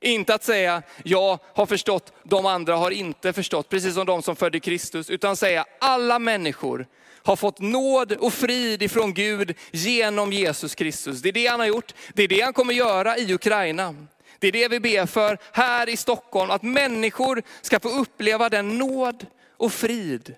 Inte 0.00 0.34
att 0.34 0.44
säga, 0.44 0.82
jag 1.04 1.38
har 1.54 1.66
förstått, 1.66 2.12
de 2.22 2.46
andra 2.46 2.76
har 2.76 2.90
inte 2.90 3.32
förstått, 3.32 3.68
precis 3.68 3.94
som 3.94 4.06
de 4.06 4.22
som 4.22 4.36
födde 4.36 4.60
Kristus, 4.60 5.10
utan 5.10 5.36
säga 5.36 5.64
alla 5.80 6.18
människor 6.18 6.86
har 7.22 7.36
fått 7.36 7.60
nåd 7.60 8.12
och 8.12 8.32
frid 8.32 8.82
ifrån 8.82 9.14
Gud 9.14 9.54
genom 9.70 10.32
Jesus 10.32 10.74
Kristus. 10.74 11.22
Det 11.22 11.28
är 11.28 11.32
det 11.32 11.46
han 11.46 11.60
har 11.60 11.66
gjort, 11.66 11.94
det 12.14 12.22
är 12.22 12.28
det 12.28 12.40
han 12.40 12.52
kommer 12.52 12.74
göra 12.74 13.16
i 13.16 13.34
Ukraina. 13.34 13.94
Det 14.38 14.48
är 14.48 14.52
det 14.52 14.68
vi 14.68 14.80
ber 14.80 15.06
för 15.06 15.38
här 15.52 15.88
i 15.88 15.96
Stockholm, 15.96 16.50
att 16.50 16.62
människor 16.62 17.42
ska 17.60 17.80
få 17.80 17.88
uppleva 17.88 18.48
den 18.48 18.78
nåd 18.78 19.26
och 19.56 19.72
frid 19.72 20.34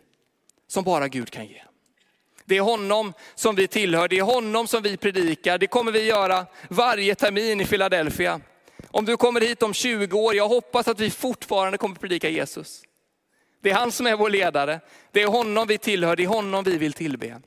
som 0.68 0.84
bara 0.84 1.08
Gud 1.08 1.30
kan 1.30 1.46
ge. 1.46 1.62
Det 2.44 2.56
är 2.56 2.60
honom 2.60 3.12
som 3.34 3.54
vi 3.54 3.68
tillhör, 3.68 4.08
det 4.08 4.18
är 4.18 4.22
honom 4.22 4.66
som 4.66 4.82
vi 4.82 4.96
predikar. 4.96 5.58
Det 5.58 5.66
kommer 5.66 5.92
vi 5.92 6.02
göra 6.02 6.46
varje 6.68 7.14
termin 7.14 7.60
i 7.60 7.64
Philadelphia. 7.64 8.40
Om 8.90 9.04
du 9.04 9.16
kommer 9.16 9.40
hit 9.40 9.62
om 9.62 9.74
20 9.74 10.18
år, 10.18 10.34
jag 10.34 10.48
hoppas 10.48 10.88
att 10.88 11.00
vi 11.00 11.10
fortfarande 11.10 11.78
kommer 11.78 11.94
predika 11.94 12.28
Jesus. 12.28 12.82
Det 13.62 13.70
är 13.70 13.74
han 13.74 13.92
som 13.92 14.06
är 14.06 14.16
vår 14.16 14.30
ledare. 14.30 14.80
Det 15.12 15.22
är 15.22 15.26
honom 15.26 15.68
vi 15.68 15.78
tillhör, 15.78 16.16
det 16.16 16.22
är 16.22 16.28
honom 16.28 16.64
vi 16.64 16.76
vill 16.76 16.92
tillbe. 16.92 17.40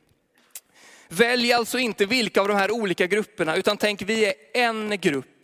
Välj 1.08 1.54
alltså 1.54 1.80
inte 1.80 2.06
vilka 2.06 2.42
av 2.42 2.48
de 2.48 2.58
här 2.58 2.72
olika 2.72 3.08
grupperna, 3.08 3.56
utan 3.56 3.78
tänk 3.78 4.02
vi 4.02 4.26
är 4.26 4.34
en 4.54 5.00
grupp 5.00 5.39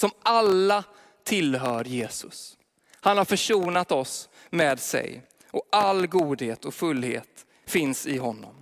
som 0.00 0.10
alla 0.22 0.84
tillhör 1.24 1.84
Jesus. 1.84 2.58
Han 3.00 3.18
har 3.18 3.24
försonat 3.24 3.92
oss 3.92 4.28
med 4.50 4.80
sig 4.80 5.22
och 5.50 5.68
all 5.72 6.06
godhet 6.06 6.64
och 6.64 6.74
fullhet 6.74 7.46
finns 7.66 8.06
i 8.06 8.16
honom. 8.16 8.54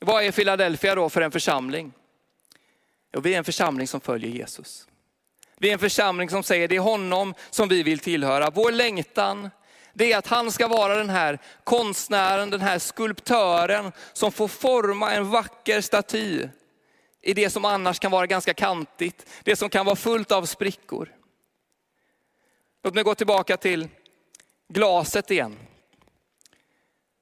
Vad 0.00 0.24
är 0.24 0.32
Philadelphia 0.32 0.94
då 0.94 1.08
för 1.08 1.20
en 1.20 1.30
församling? 1.30 1.92
Jo, 3.14 3.20
vi 3.20 3.34
är 3.34 3.38
en 3.38 3.44
församling 3.44 3.86
som 3.86 4.00
följer 4.00 4.30
Jesus. 4.30 4.88
Vi 5.58 5.68
är 5.68 5.72
en 5.72 5.78
församling 5.78 6.30
som 6.30 6.42
säger 6.42 6.68
det 6.68 6.76
är 6.76 6.80
honom 6.80 7.34
som 7.50 7.68
vi 7.68 7.82
vill 7.82 7.98
tillhöra. 7.98 8.50
Vår 8.50 8.72
längtan, 8.72 9.50
det 9.92 10.12
är 10.12 10.18
att 10.18 10.26
han 10.26 10.52
ska 10.52 10.68
vara 10.68 10.96
den 10.96 11.10
här 11.10 11.38
konstnären, 11.64 12.50
den 12.50 12.60
här 12.60 12.78
skulptören 12.78 13.92
som 14.12 14.32
får 14.32 14.48
forma 14.48 15.12
en 15.12 15.30
vacker 15.30 15.80
staty 15.80 16.48
i 17.24 17.34
det 17.34 17.50
som 17.50 17.64
annars 17.64 17.98
kan 17.98 18.10
vara 18.10 18.26
ganska 18.26 18.54
kantigt, 18.54 19.26
det 19.42 19.56
som 19.56 19.70
kan 19.70 19.86
vara 19.86 19.96
fullt 19.96 20.32
av 20.32 20.46
sprickor. 20.46 21.08
Låt 22.82 22.94
mig 22.94 23.04
gå 23.04 23.14
tillbaka 23.14 23.56
till 23.56 23.88
glaset 24.68 25.30
igen. 25.30 25.56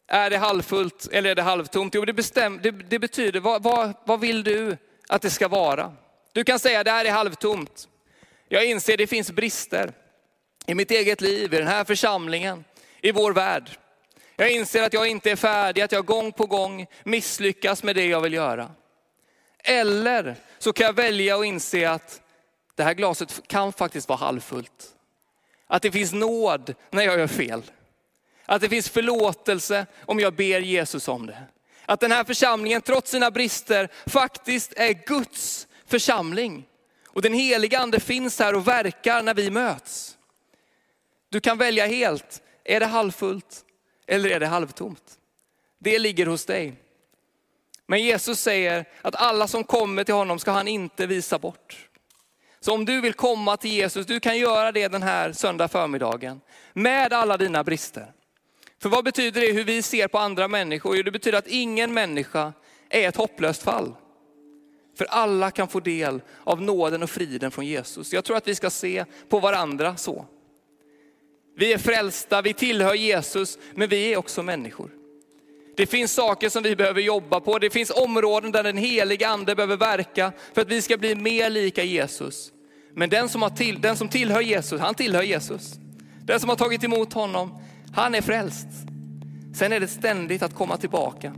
Är 0.07 0.31
det 0.31 0.38
halvfullt 0.38 1.09
eller 1.12 1.31
är 1.31 1.35
det 1.35 1.43
halvtomt? 1.43 1.95
Jo, 1.95 2.05
det, 2.05 2.12
bestäm, 2.12 2.61
det, 2.62 2.71
det 2.71 2.99
betyder, 2.99 3.41
vad, 3.41 3.62
vad, 3.62 3.95
vad 4.05 4.21
vill 4.21 4.45
du 4.45 4.77
att 5.09 5.23
det 5.23 5.31
ska 5.31 5.49
vara? 5.49 5.93
Du 6.33 6.45
kan 6.45 6.59
säga, 6.59 6.85
det 6.85 6.91
här 6.91 7.05
är 7.05 7.11
halvtomt. 7.11 7.88
Jag 8.49 8.65
inser 8.65 8.97
det 8.97 9.07
finns 9.07 9.31
brister 9.33 9.93
i 10.67 10.75
mitt 10.75 10.91
eget 10.91 11.21
liv, 11.21 11.55
i 11.55 11.57
den 11.57 11.67
här 11.67 11.85
församlingen, 11.85 12.65
i 13.01 13.12
vår 13.12 13.33
värld. 13.33 13.71
Jag 14.37 14.51
inser 14.51 14.83
att 14.83 14.93
jag 14.93 15.07
inte 15.09 15.31
är 15.31 15.37
färdig, 15.37 15.83
att 15.83 15.93
jag 15.93 16.07
gång 16.07 16.33
på 16.33 16.47
gång 16.47 16.87
misslyckas 17.05 17.83
med 17.83 17.97
det 17.97 18.07
jag 18.07 18.21
vill 18.21 18.33
göra. 18.33 18.71
Eller 19.62 20.37
så 20.59 20.72
kan 20.72 20.87
jag 20.87 20.92
välja 20.92 21.38
att 21.38 21.44
inse 21.44 21.90
att 21.90 22.20
det 22.75 22.83
här 22.83 22.94
glaset 22.94 23.42
kan 23.46 23.72
faktiskt 23.72 24.09
vara 24.09 24.18
halvfullt. 24.18 24.88
Att 25.66 25.83
det 25.83 25.92
finns 25.92 26.12
nåd 26.12 26.75
när 26.90 27.03
jag 27.03 27.18
gör 27.18 27.27
fel. 27.27 27.62
Att 28.46 28.61
det 28.61 28.68
finns 28.68 28.88
förlåtelse 28.88 29.87
om 30.07 30.20
jag 30.20 30.35
ber 30.35 30.61
Jesus 30.61 31.09
om 31.09 31.27
det. 31.27 31.42
Att 31.87 32.01
den 32.01 32.12
här 32.12 32.25
församlingen 32.25 32.83
trots 32.83 33.11
sina 33.11 33.31
brister 33.31 33.88
faktiskt 34.07 34.72
är 34.77 34.92
Guds 35.07 35.68
församling. 35.87 36.66
Och 37.07 37.22
den 37.22 37.33
heliga 37.33 37.79
ande 37.79 38.01
finns 38.01 38.38
här 38.38 38.55
och 38.55 38.68
verkar 38.68 39.22
när 39.22 39.35
vi 39.35 39.51
möts. 39.51 40.16
Du 41.29 41.40
kan 41.40 41.59
välja 41.59 41.87
helt, 41.87 42.42
är 42.64 42.81
det 42.81 42.87
halvfullt 42.87 43.64
eller 44.07 44.31
är 44.31 44.40
det 44.40 44.46
halvtomt? 44.46 45.18
Det 45.79 45.98
ligger 45.98 46.27
hos 46.27 46.46
dig. 46.46 46.82
Men 47.92 48.02
Jesus 48.02 48.40
säger 48.40 48.85
att 49.02 49.14
alla 49.16 49.48
som 49.48 49.64
kommer 49.64 50.05
till 50.05 50.14
honom 50.14 50.38
ska 50.38 50.50
han 50.50 50.68
inte 50.68 51.07
visa 51.07 51.38
bort. 51.38 51.88
Så 52.61 52.74
om 52.74 52.85
du 52.85 53.00
vill 53.00 53.12
komma 53.12 53.57
till 53.57 53.72
Jesus, 53.72 54.07
du 54.07 54.20
kan 54.20 54.38
göra 54.38 54.72
det 54.72 54.88
den 54.88 55.02
här 55.02 55.33
söndag 55.33 55.68
förmiddagen 55.68 56.40
med 56.72 57.12
alla 57.12 57.37
dina 57.37 57.64
brister. 57.64 58.12
För 58.83 58.88
vad 58.88 59.05
betyder 59.05 59.40
det 59.40 59.52
hur 59.52 59.64
vi 59.64 59.83
ser 59.83 60.09
på 60.09 60.18
andra 60.18 60.48
människor? 60.48 60.96
Jo, 60.96 61.02
det 61.02 61.11
betyder 61.11 61.38
att 61.38 61.46
ingen 61.46 61.94
människa 61.94 62.52
är 62.90 63.09
ett 63.09 63.16
hopplöst 63.16 63.62
fall. 63.62 63.94
För 64.98 65.05
alla 65.05 65.50
kan 65.50 65.68
få 65.68 65.81
del 65.81 66.20
av 66.44 66.62
nåden 66.62 67.02
och 67.02 67.11
friden 67.11 67.50
från 67.50 67.66
Jesus. 67.66 68.12
Jag 68.12 68.24
tror 68.24 68.37
att 68.37 68.48
vi 68.48 68.55
ska 68.55 68.70
se 68.70 69.05
på 69.28 69.40
varandra 69.40 69.96
så. 69.96 70.26
Vi 71.57 71.72
är 71.72 71.78
frälsta, 71.78 72.42
vi 72.42 72.55
tillhör 72.55 72.94
Jesus, 72.94 73.59
men 73.74 73.88
vi 73.88 74.12
är 74.12 74.16
också 74.16 74.42
människor. 74.42 75.02
Det 75.76 75.87
finns 75.87 76.12
saker 76.12 76.48
som 76.48 76.62
vi 76.62 76.76
behöver 76.76 77.00
jobba 77.00 77.40
på. 77.40 77.58
Det 77.58 77.70
finns 77.70 77.90
områden 77.90 78.52
där 78.52 78.62
den 78.62 78.76
heliga 78.76 79.28
ande 79.28 79.54
behöver 79.54 79.76
verka 79.76 80.32
för 80.54 80.62
att 80.62 80.68
vi 80.68 80.82
ska 80.82 80.96
bli 80.96 81.14
mer 81.14 81.50
lika 81.50 81.85
Jesus. 81.85 82.52
Men 82.94 83.11
den 83.11 83.28
som, 83.28 83.42
har 83.42 83.50
till, 83.50 83.80
den 83.80 83.96
som 83.96 84.08
tillhör 84.08 84.40
Jesus, 84.40 84.80
han 84.80 84.94
tillhör 84.94 85.22
Jesus. 85.22 85.74
Den 86.24 86.40
som 86.40 86.48
har 86.48 86.56
tagit 86.56 86.85
emot 86.85 87.12
honom, 87.12 87.58
han 87.94 88.14
är 88.14 88.20
frälst. 88.20 88.68
Sen 89.54 89.72
är 89.72 89.80
det 89.80 89.88
ständigt 89.88 90.42
att 90.42 90.54
komma 90.54 90.76
tillbaka, 90.76 91.35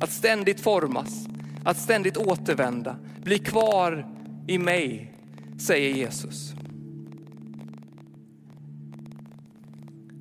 att 0.00 0.12
ständigt 0.12 0.60
formas, 0.60 1.26
att 1.64 1.78
ständigt 1.78 2.16
återvända. 2.16 2.96
Bli 3.22 3.38
kvar 3.38 4.06
i 4.48 4.58
mig, 4.58 5.12
säger 5.58 5.94
Jesus. 5.94 6.52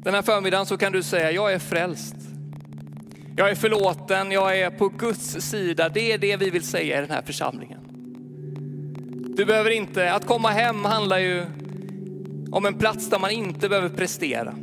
Den 0.03 0.13
här 0.13 0.21
förmiddagen 0.21 0.65
så 0.65 0.77
kan 0.77 0.91
du 0.91 1.03
säga, 1.03 1.31
jag 1.31 1.53
är 1.53 1.59
frälst. 1.59 2.15
Jag 3.35 3.49
är 3.49 3.55
förlåten, 3.55 4.31
jag 4.31 4.59
är 4.59 4.69
på 4.69 4.89
Guds 4.89 5.31
sida. 5.31 5.89
Det 5.89 6.11
är 6.11 6.17
det 6.17 6.37
vi 6.37 6.49
vill 6.49 6.63
säga 6.63 6.97
i 6.97 7.01
den 7.01 7.09
här 7.09 7.21
församlingen. 7.21 7.79
Du 9.37 9.45
behöver 9.45 9.69
inte, 9.69 10.13
att 10.13 10.25
komma 10.27 10.49
hem 10.49 10.85
handlar 10.85 11.19
ju 11.19 11.45
om 12.51 12.65
en 12.65 12.73
plats 12.73 13.09
där 13.09 13.19
man 13.19 13.31
inte 13.31 13.69
behöver 13.69 13.89
prestera. 13.89 14.53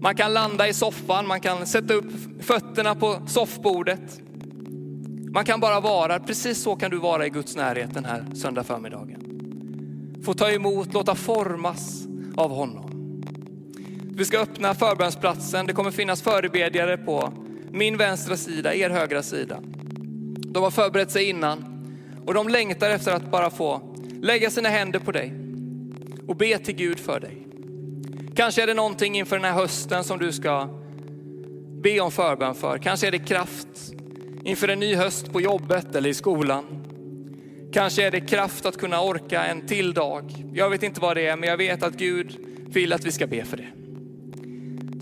Man 0.00 0.14
kan 0.14 0.34
landa 0.34 0.68
i 0.68 0.74
soffan, 0.74 1.26
man 1.26 1.40
kan 1.40 1.66
sätta 1.66 1.94
upp 1.94 2.12
fötterna 2.40 2.94
på 2.94 3.22
soffbordet. 3.26 4.20
Man 5.32 5.44
kan 5.44 5.60
bara 5.60 5.80
vara, 5.80 6.20
precis 6.20 6.62
så 6.62 6.76
kan 6.76 6.90
du 6.90 6.96
vara 6.96 7.26
i 7.26 7.30
Guds 7.30 7.56
närhet 7.56 7.94
den 7.94 8.04
här 8.04 8.24
söndag 8.34 8.64
förmiddagen. 8.64 9.22
Få 10.24 10.34
ta 10.34 10.50
emot, 10.50 10.94
låta 10.94 11.14
formas 11.14 12.06
av 12.36 12.50
honom. 12.50 12.84
Vi 14.14 14.24
ska 14.24 14.38
öppna 14.38 14.74
förbönsplatsen. 14.74 15.66
Det 15.66 15.72
kommer 15.72 15.90
finnas 15.90 16.22
förebedjare 16.22 16.96
på 16.96 17.32
min 17.72 17.96
vänstra 17.96 18.36
sida, 18.36 18.74
er 18.74 18.90
högra 18.90 19.22
sida. 19.22 19.60
De 20.36 20.62
har 20.62 20.70
förberett 20.70 21.10
sig 21.10 21.28
innan 21.28 21.64
och 22.26 22.34
de 22.34 22.48
längtar 22.48 22.90
efter 22.90 23.12
att 23.12 23.30
bara 23.30 23.50
få 23.50 23.80
lägga 24.22 24.50
sina 24.50 24.68
händer 24.68 24.98
på 24.98 25.12
dig 25.12 25.32
och 26.26 26.36
be 26.36 26.58
till 26.58 26.74
Gud 26.74 26.98
för 26.98 27.20
dig. 27.20 27.46
Kanske 28.36 28.62
är 28.62 28.66
det 28.66 28.74
någonting 28.74 29.18
inför 29.18 29.36
den 29.36 29.44
här 29.44 29.52
hösten 29.52 30.04
som 30.04 30.18
du 30.18 30.32
ska 30.32 30.68
be 31.82 32.00
om 32.00 32.10
förbön 32.10 32.54
för. 32.54 32.78
Kanske 32.78 33.06
är 33.06 33.10
det 33.10 33.18
kraft 33.18 33.92
inför 34.44 34.68
en 34.68 34.80
ny 34.80 34.94
höst 34.94 35.32
på 35.32 35.40
jobbet 35.40 35.94
eller 35.94 36.10
i 36.10 36.14
skolan. 36.14 36.64
Kanske 37.72 38.06
är 38.06 38.10
det 38.10 38.20
kraft 38.20 38.66
att 38.66 38.76
kunna 38.76 39.02
orka 39.02 39.44
en 39.44 39.66
till 39.66 39.94
dag. 39.94 40.44
Jag 40.52 40.70
vet 40.70 40.82
inte 40.82 41.00
vad 41.00 41.16
det 41.16 41.26
är, 41.26 41.36
men 41.36 41.48
jag 41.48 41.56
vet 41.56 41.82
att 41.82 41.94
Gud 41.94 42.36
vill 42.68 42.92
att 42.92 43.04
vi 43.04 43.12
ska 43.12 43.26
be 43.26 43.44
för 43.44 43.56
det. 43.56 43.68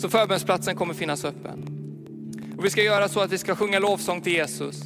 Så 0.00 0.08
förbönsplatsen 0.08 0.76
kommer 0.76 0.94
finnas 0.94 1.24
öppen. 1.24 1.75
Och 2.58 2.64
vi 2.64 2.70
ska 2.70 2.82
göra 2.82 3.08
så 3.08 3.20
att 3.20 3.32
vi 3.32 3.38
ska 3.38 3.56
sjunga 3.56 3.78
lovsång 3.78 4.20
till 4.20 4.32
Jesus. 4.32 4.82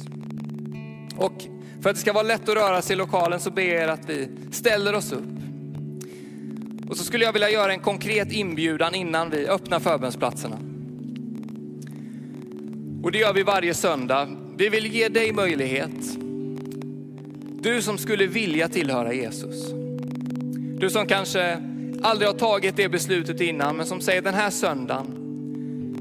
Och 1.17 1.43
för 1.81 1.89
att 1.89 1.95
det 1.95 2.01
ska 2.01 2.13
vara 2.13 2.23
lätt 2.23 2.49
att 2.49 2.55
röra 2.55 2.81
sig 2.81 2.93
i 2.93 2.97
lokalen 2.97 3.39
så 3.39 3.51
ber 3.51 3.61
jag 3.61 3.89
att 3.89 4.09
vi 4.09 4.27
ställer 4.51 4.95
oss 4.95 5.11
upp. 5.11 5.23
Och 6.89 6.97
så 6.97 7.03
skulle 7.03 7.25
jag 7.25 7.33
vilja 7.33 7.49
göra 7.49 7.73
en 7.73 7.79
konkret 7.79 8.31
inbjudan 8.31 8.95
innan 8.95 9.29
vi 9.29 9.47
öppnar 9.47 9.79
förbönsplatserna. 9.79 10.57
Och 13.03 13.11
det 13.11 13.17
gör 13.17 13.33
vi 13.33 13.43
varje 13.43 13.73
söndag. 13.73 14.27
Vi 14.57 14.69
vill 14.69 14.85
ge 14.85 15.09
dig 15.09 15.31
möjlighet. 15.31 16.17
Du 17.61 17.81
som 17.81 17.97
skulle 17.97 18.27
vilja 18.27 18.67
tillhöra 18.67 19.13
Jesus. 19.13 19.71
Du 20.79 20.89
som 20.89 21.07
kanske 21.07 21.57
aldrig 22.03 22.29
har 22.29 22.37
tagit 22.37 22.75
det 22.75 22.89
beslutet 22.89 23.41
innan, 23.41 23.77
men 23.77 23.85
som 23.85 24.01
säger 24.01 24.21
den 24.21 24.33
här 24.33 24.49
söndagen, 24.49 25.05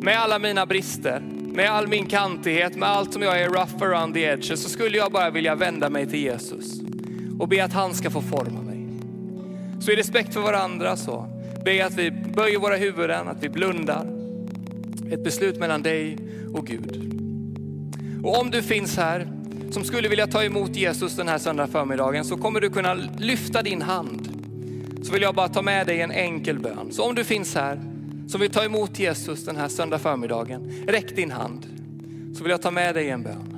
med 0.02 0.20
alla 0.20 0.38
mina 0.38 0.66
brister, 0.66 1.22
med 1.52 1.70
all 1.70 1.88
min 1.88 2.06
kantighet, 2.06 2.76
med 2.76 2.88
allt 2.88 3.12
som 3.12 3.22
jag 3.22 3.40
är 3.40 3.48
rough 3.48 3.82
around 3.82 4.14
the 4.14 4.20
edges, 4.20 4.62
så 4.62 4.68
skulle 4.68 4.96
jag 4.96 5.12
bara 5.12 5.30
vilja 5.30 5.54
vända 5.54 5.90
mig 5.90 6.06
till 6.06 6.20
Jesus 6.20 6.80
och 7.38 7.48
be 7.48 7.64
att 7.64 7.72
han 7.72 7.94
ska 7.94 8.10
få 8.10 8.22
forma 8.22 8.62
mig. 8.62 8.86
Så 9.80 9.90
i 9.90 9.96
respekt 9.96 10.34
för 10.34 10.40
varandra 10.40 10.96
så 10.96 11.26
ber 11.64 11.72
jag 11.72 11.86
att 11.86 11.98
vi 11.98 12.10
böjer 12.10 12.58
våra 12.58 12.76
huvuden, 12.76 13.28
att 13.28 13.44
vi 13.44 13.48
blundar. 13.48 14.06
Ett 15.12 15.24
beslut 15.24 15.58
mellan 15.58 15.82
dig 15.82 16.18
och 16.54 16.66
Gud. 16.66 17.16
Och 18.24 18.40
om 18.40 18.50
du 18.50 18.62
finns 18.62 18.96
här 18.96 19.28
som 19.70 19.84
skulle 19.84 20.08
vilja 20.08 20.26
ta 20.26 20.44
emot 20.44 20.76
Jesus 20.76 21.16
den 21.16 21.28
här 21.28 21.38
söndag 21.38 21.66
förmiddagen 21.66 22.24
så 22.24 22.36
kommer 22.36 22.60
du 22.60 22.70
kunna 22.70 22.94
lyfta 23.18 23.62
din 23.62 23.82
hand. 23.82 24.28
Så 25.02 25.12
vill 25.12 25.22
jag 25.22 25.34
bara 25.34 25.48
ta 25.48 25.62
med 25.62 25.86
dig 25.86 26.00
en 26.00 26.10
enkel 26.10 26.58
bön. 26.58 26.88
Så 26.92 27.08
om 27.08 27.14
du 27.14 27.24
finns 27.24 27.54
här 27.54 27.89
som 28.30 28.40
vill 28.40 28.50
ta 28.50 28.64
emot 28.64 28.98
Jesus 28.98 29.44
den 29.44 29.56
här 29.56 29.68
söndag 29.68 29.98
förmiddagen, 29.98 30.72
räck 30.86 31.16
din 31.16 31.30
hand. 31.30 31.66
Så 32.34 32.42
vill 32.42 32.50
jag 32.50 32.62
ta 32.62 32.70
med 32.70 32.94
dig 32.94 33.10
en 33.10 33.22
bön. 33.22 33.56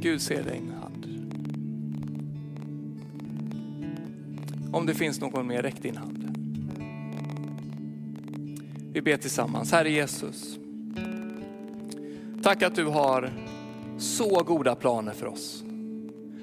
Gud 0.00 0.22
ser 0.22 0.42
din 0.42 0.72
hand. 0.80 1.06
Om 4.72 4.86
det 4.86 4.94
finns 4.94 5.20
någon 5.20 5.46
mer, 5.46 5.62
räck 5.62 5.82
din 5.82 5.96
hand. 5.96 6.24
Vi 8.92 9.02
ber 9.02 9.16
tillsammans. 9.16 9.72
Herre 9.72 9.90
Jesus, 9.90 10.58
tack 12.42 12.62
att 12.62 12.74
du 12.74 12.84
har 12.84 13.32
så 13.98 14.42
goda 14.42 14.74
planer 14.74 15.12
för 15.12 15.26
oss. 15.26 15.64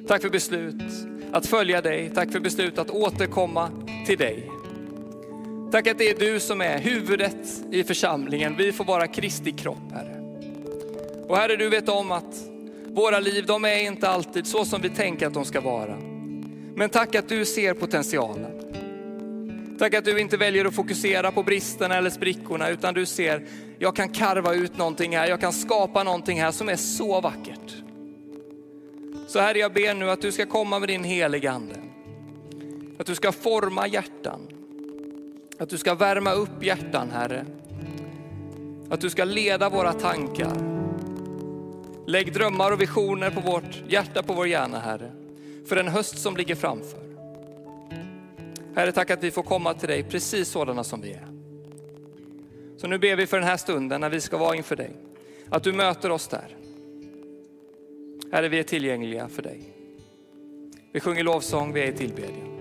Tack 0.08 0.22
för 0.22 0.30
beslut 0.30 0.84
att 1.32 1.46
följa 1.46 1.82
dig. 1.82 2.12
Tack 2.16 2.32
för 2.32 2.40
beslut 2.40 2.78
att 2.78 2.90
återkomma 2.90 3.70
till 4.06 4.18
dig. 4.18 4.55
Tack 5.72 5.88
att 5.88 5.98
det 5.98 6.10
är 6.10 6.20
du 6.20 6.40
som 6.40 6.62
är 6.62 6.80
huvudet 6.80 7.64
i 7.72 7.84
församlingen. 7.84 8.56
Vi 8.58 8.72
får 8.72 8.86
vara 8.86 9.08
Kristi 9.08 9.52
kropp, 9.52 9.92
Herre. 9.94 10.22
Och 11.28 11.38
Herre, 11.38 11.56
du 11.56 11.70
vet 11.70 11.90
om 11.90 12.12
att 12.12 12.36
våra 12.86 13.20
liv, 13.20 13.46
de 13.46 13.66
är 13.66 13.82
inte 13.82 14.10
alltid 14.10 14.48
så 14.48 14.66
som 14.66 14.82
vi 14.82 14.90
tänker 14.90 15.28
att 15.28 15.34
de 15.34 15.46
ska 15.46 15.62
vara. 15.62 15.98
Men 16.76 16.90
tack 16.90 17.16
att 17.16 17.30
du 17.30 17.46
ser 17.46 17.74
potentialen. 17.74 18.52
Tack 19.80 19.94
att 19.94 20.06
du 20.06 20.20
inte 20.20 20.38
väljer 20.38 20.66
att 20.66 20.76
fokusera 20.76 21.32
på 21.32 21.44
bristerna 21.44 21.96
eller 21.96 22.10
sprickorna, 22.10 22.70
utan 22.70 22.94
du 22.94 23.06
ser, 23.06 23.48
jag 23.80 23.96
kan 23.96 24.10
karva 24.10 24.54
ut 24.54 24.78
någonting 24.78 25.18
här, 25.18 25.28
jag 25.28 25.42
kan 25.42 25.54
skapa 25.54 26.04
någonting 26.04 26.42
här 26.42 26.52
som 26.52 26.70
är 26.70 26.76
så 26.76 27.22
vackert. 27.22 27.76
Så 29.28 29.40
Herre, 29.40 29.60
jag 29.60 29.74
ber 29.74 29.94
nu 29.94 30.10
att 30.10 30.22
du 30.22 30.32
ska 30.32 30.46
komma 30.46 30.80
med 30.80 30.90
din 30.90 31.04
heliga 31.04 31.52
Ande. 31.52 31.76
Att 33.00 33.06
du 33.06 33.16
ska 33.16 33.32
forma 33.32 33.88
hjärtan. 33.88 34.55
Att 35.58 35.70
du 35.70 35.78
ska 35.78 35.96
värma 35.96 36.32
upp 36.32 36.64
hjärtan, 36.64 37.10
Herre. 37.12 37.46
Att 38.90 39.02
du 39.02 39.10
ska 39.10 39.24
leda 39.24 39.70
våra 39.70 39.94
tankar. 39.94 40.76
Lägg 42.08 42.34
drömmar 42.34 42.72
och 42.72 42.82
visioner 42.82 43.30
på 43.30 43.42
vårt 43.42 43.84
hjärta, 43.88 44.24
på 44.24 44.34
vår 44.34 44.48
hjärna, 44.48 44.80
Herre. 44.80 45.12
För 45.68 45.76
den 45.76 45.88
höst 45.88 46.20
som 46.20 46.38
ligger 46.38 46.56
framför. 46.56 47.00
Herre, 48.76 48.92
tack 48.92 49.12
att 49.12 49.24
vi 49.24 49.32
får 49.32 49.44
komma 49.44 49.74
till 49.74 49.90
dig 49.90 50.04
precis 50.04 50.50
sådana 50.50 50.84
som 50.84 51.02
vi 51.02 51.12
är. 51.12 51.28
Så 52.78 52.88
nu 52.88 52.98
ber 52.98 53.16
vi 53.16 53.28
för 53.28 53.40
den 53.40 53.48
här 53.48 53.58
stunden 53.58 54.02
när 54.02 54.10
vi 54.10 54.22
ska 54.22 54.38
vara 54.38 54.56
inför 54.56 54.76
dig. 54.76 54.92
Att 55.50 55.64
du 55.64 55.74
möter 55.74 56.12
oss 56.12 56.28
där. 56.28 56.56
Herre, 58.32 58.50
vi 58.50 58.60
är 58.60 58.64
tillgängliga 58.64 59.28
för 59.28 59.42
dig. 59.42 59.62
Vi 60.92 61.00
sjunger 61.00 61.24
lovsång, 61.24 61.74
vi 61.74 61.82
är 61.82 61.88
i 61.88 61.94
tillbedjan. 61.94 62.55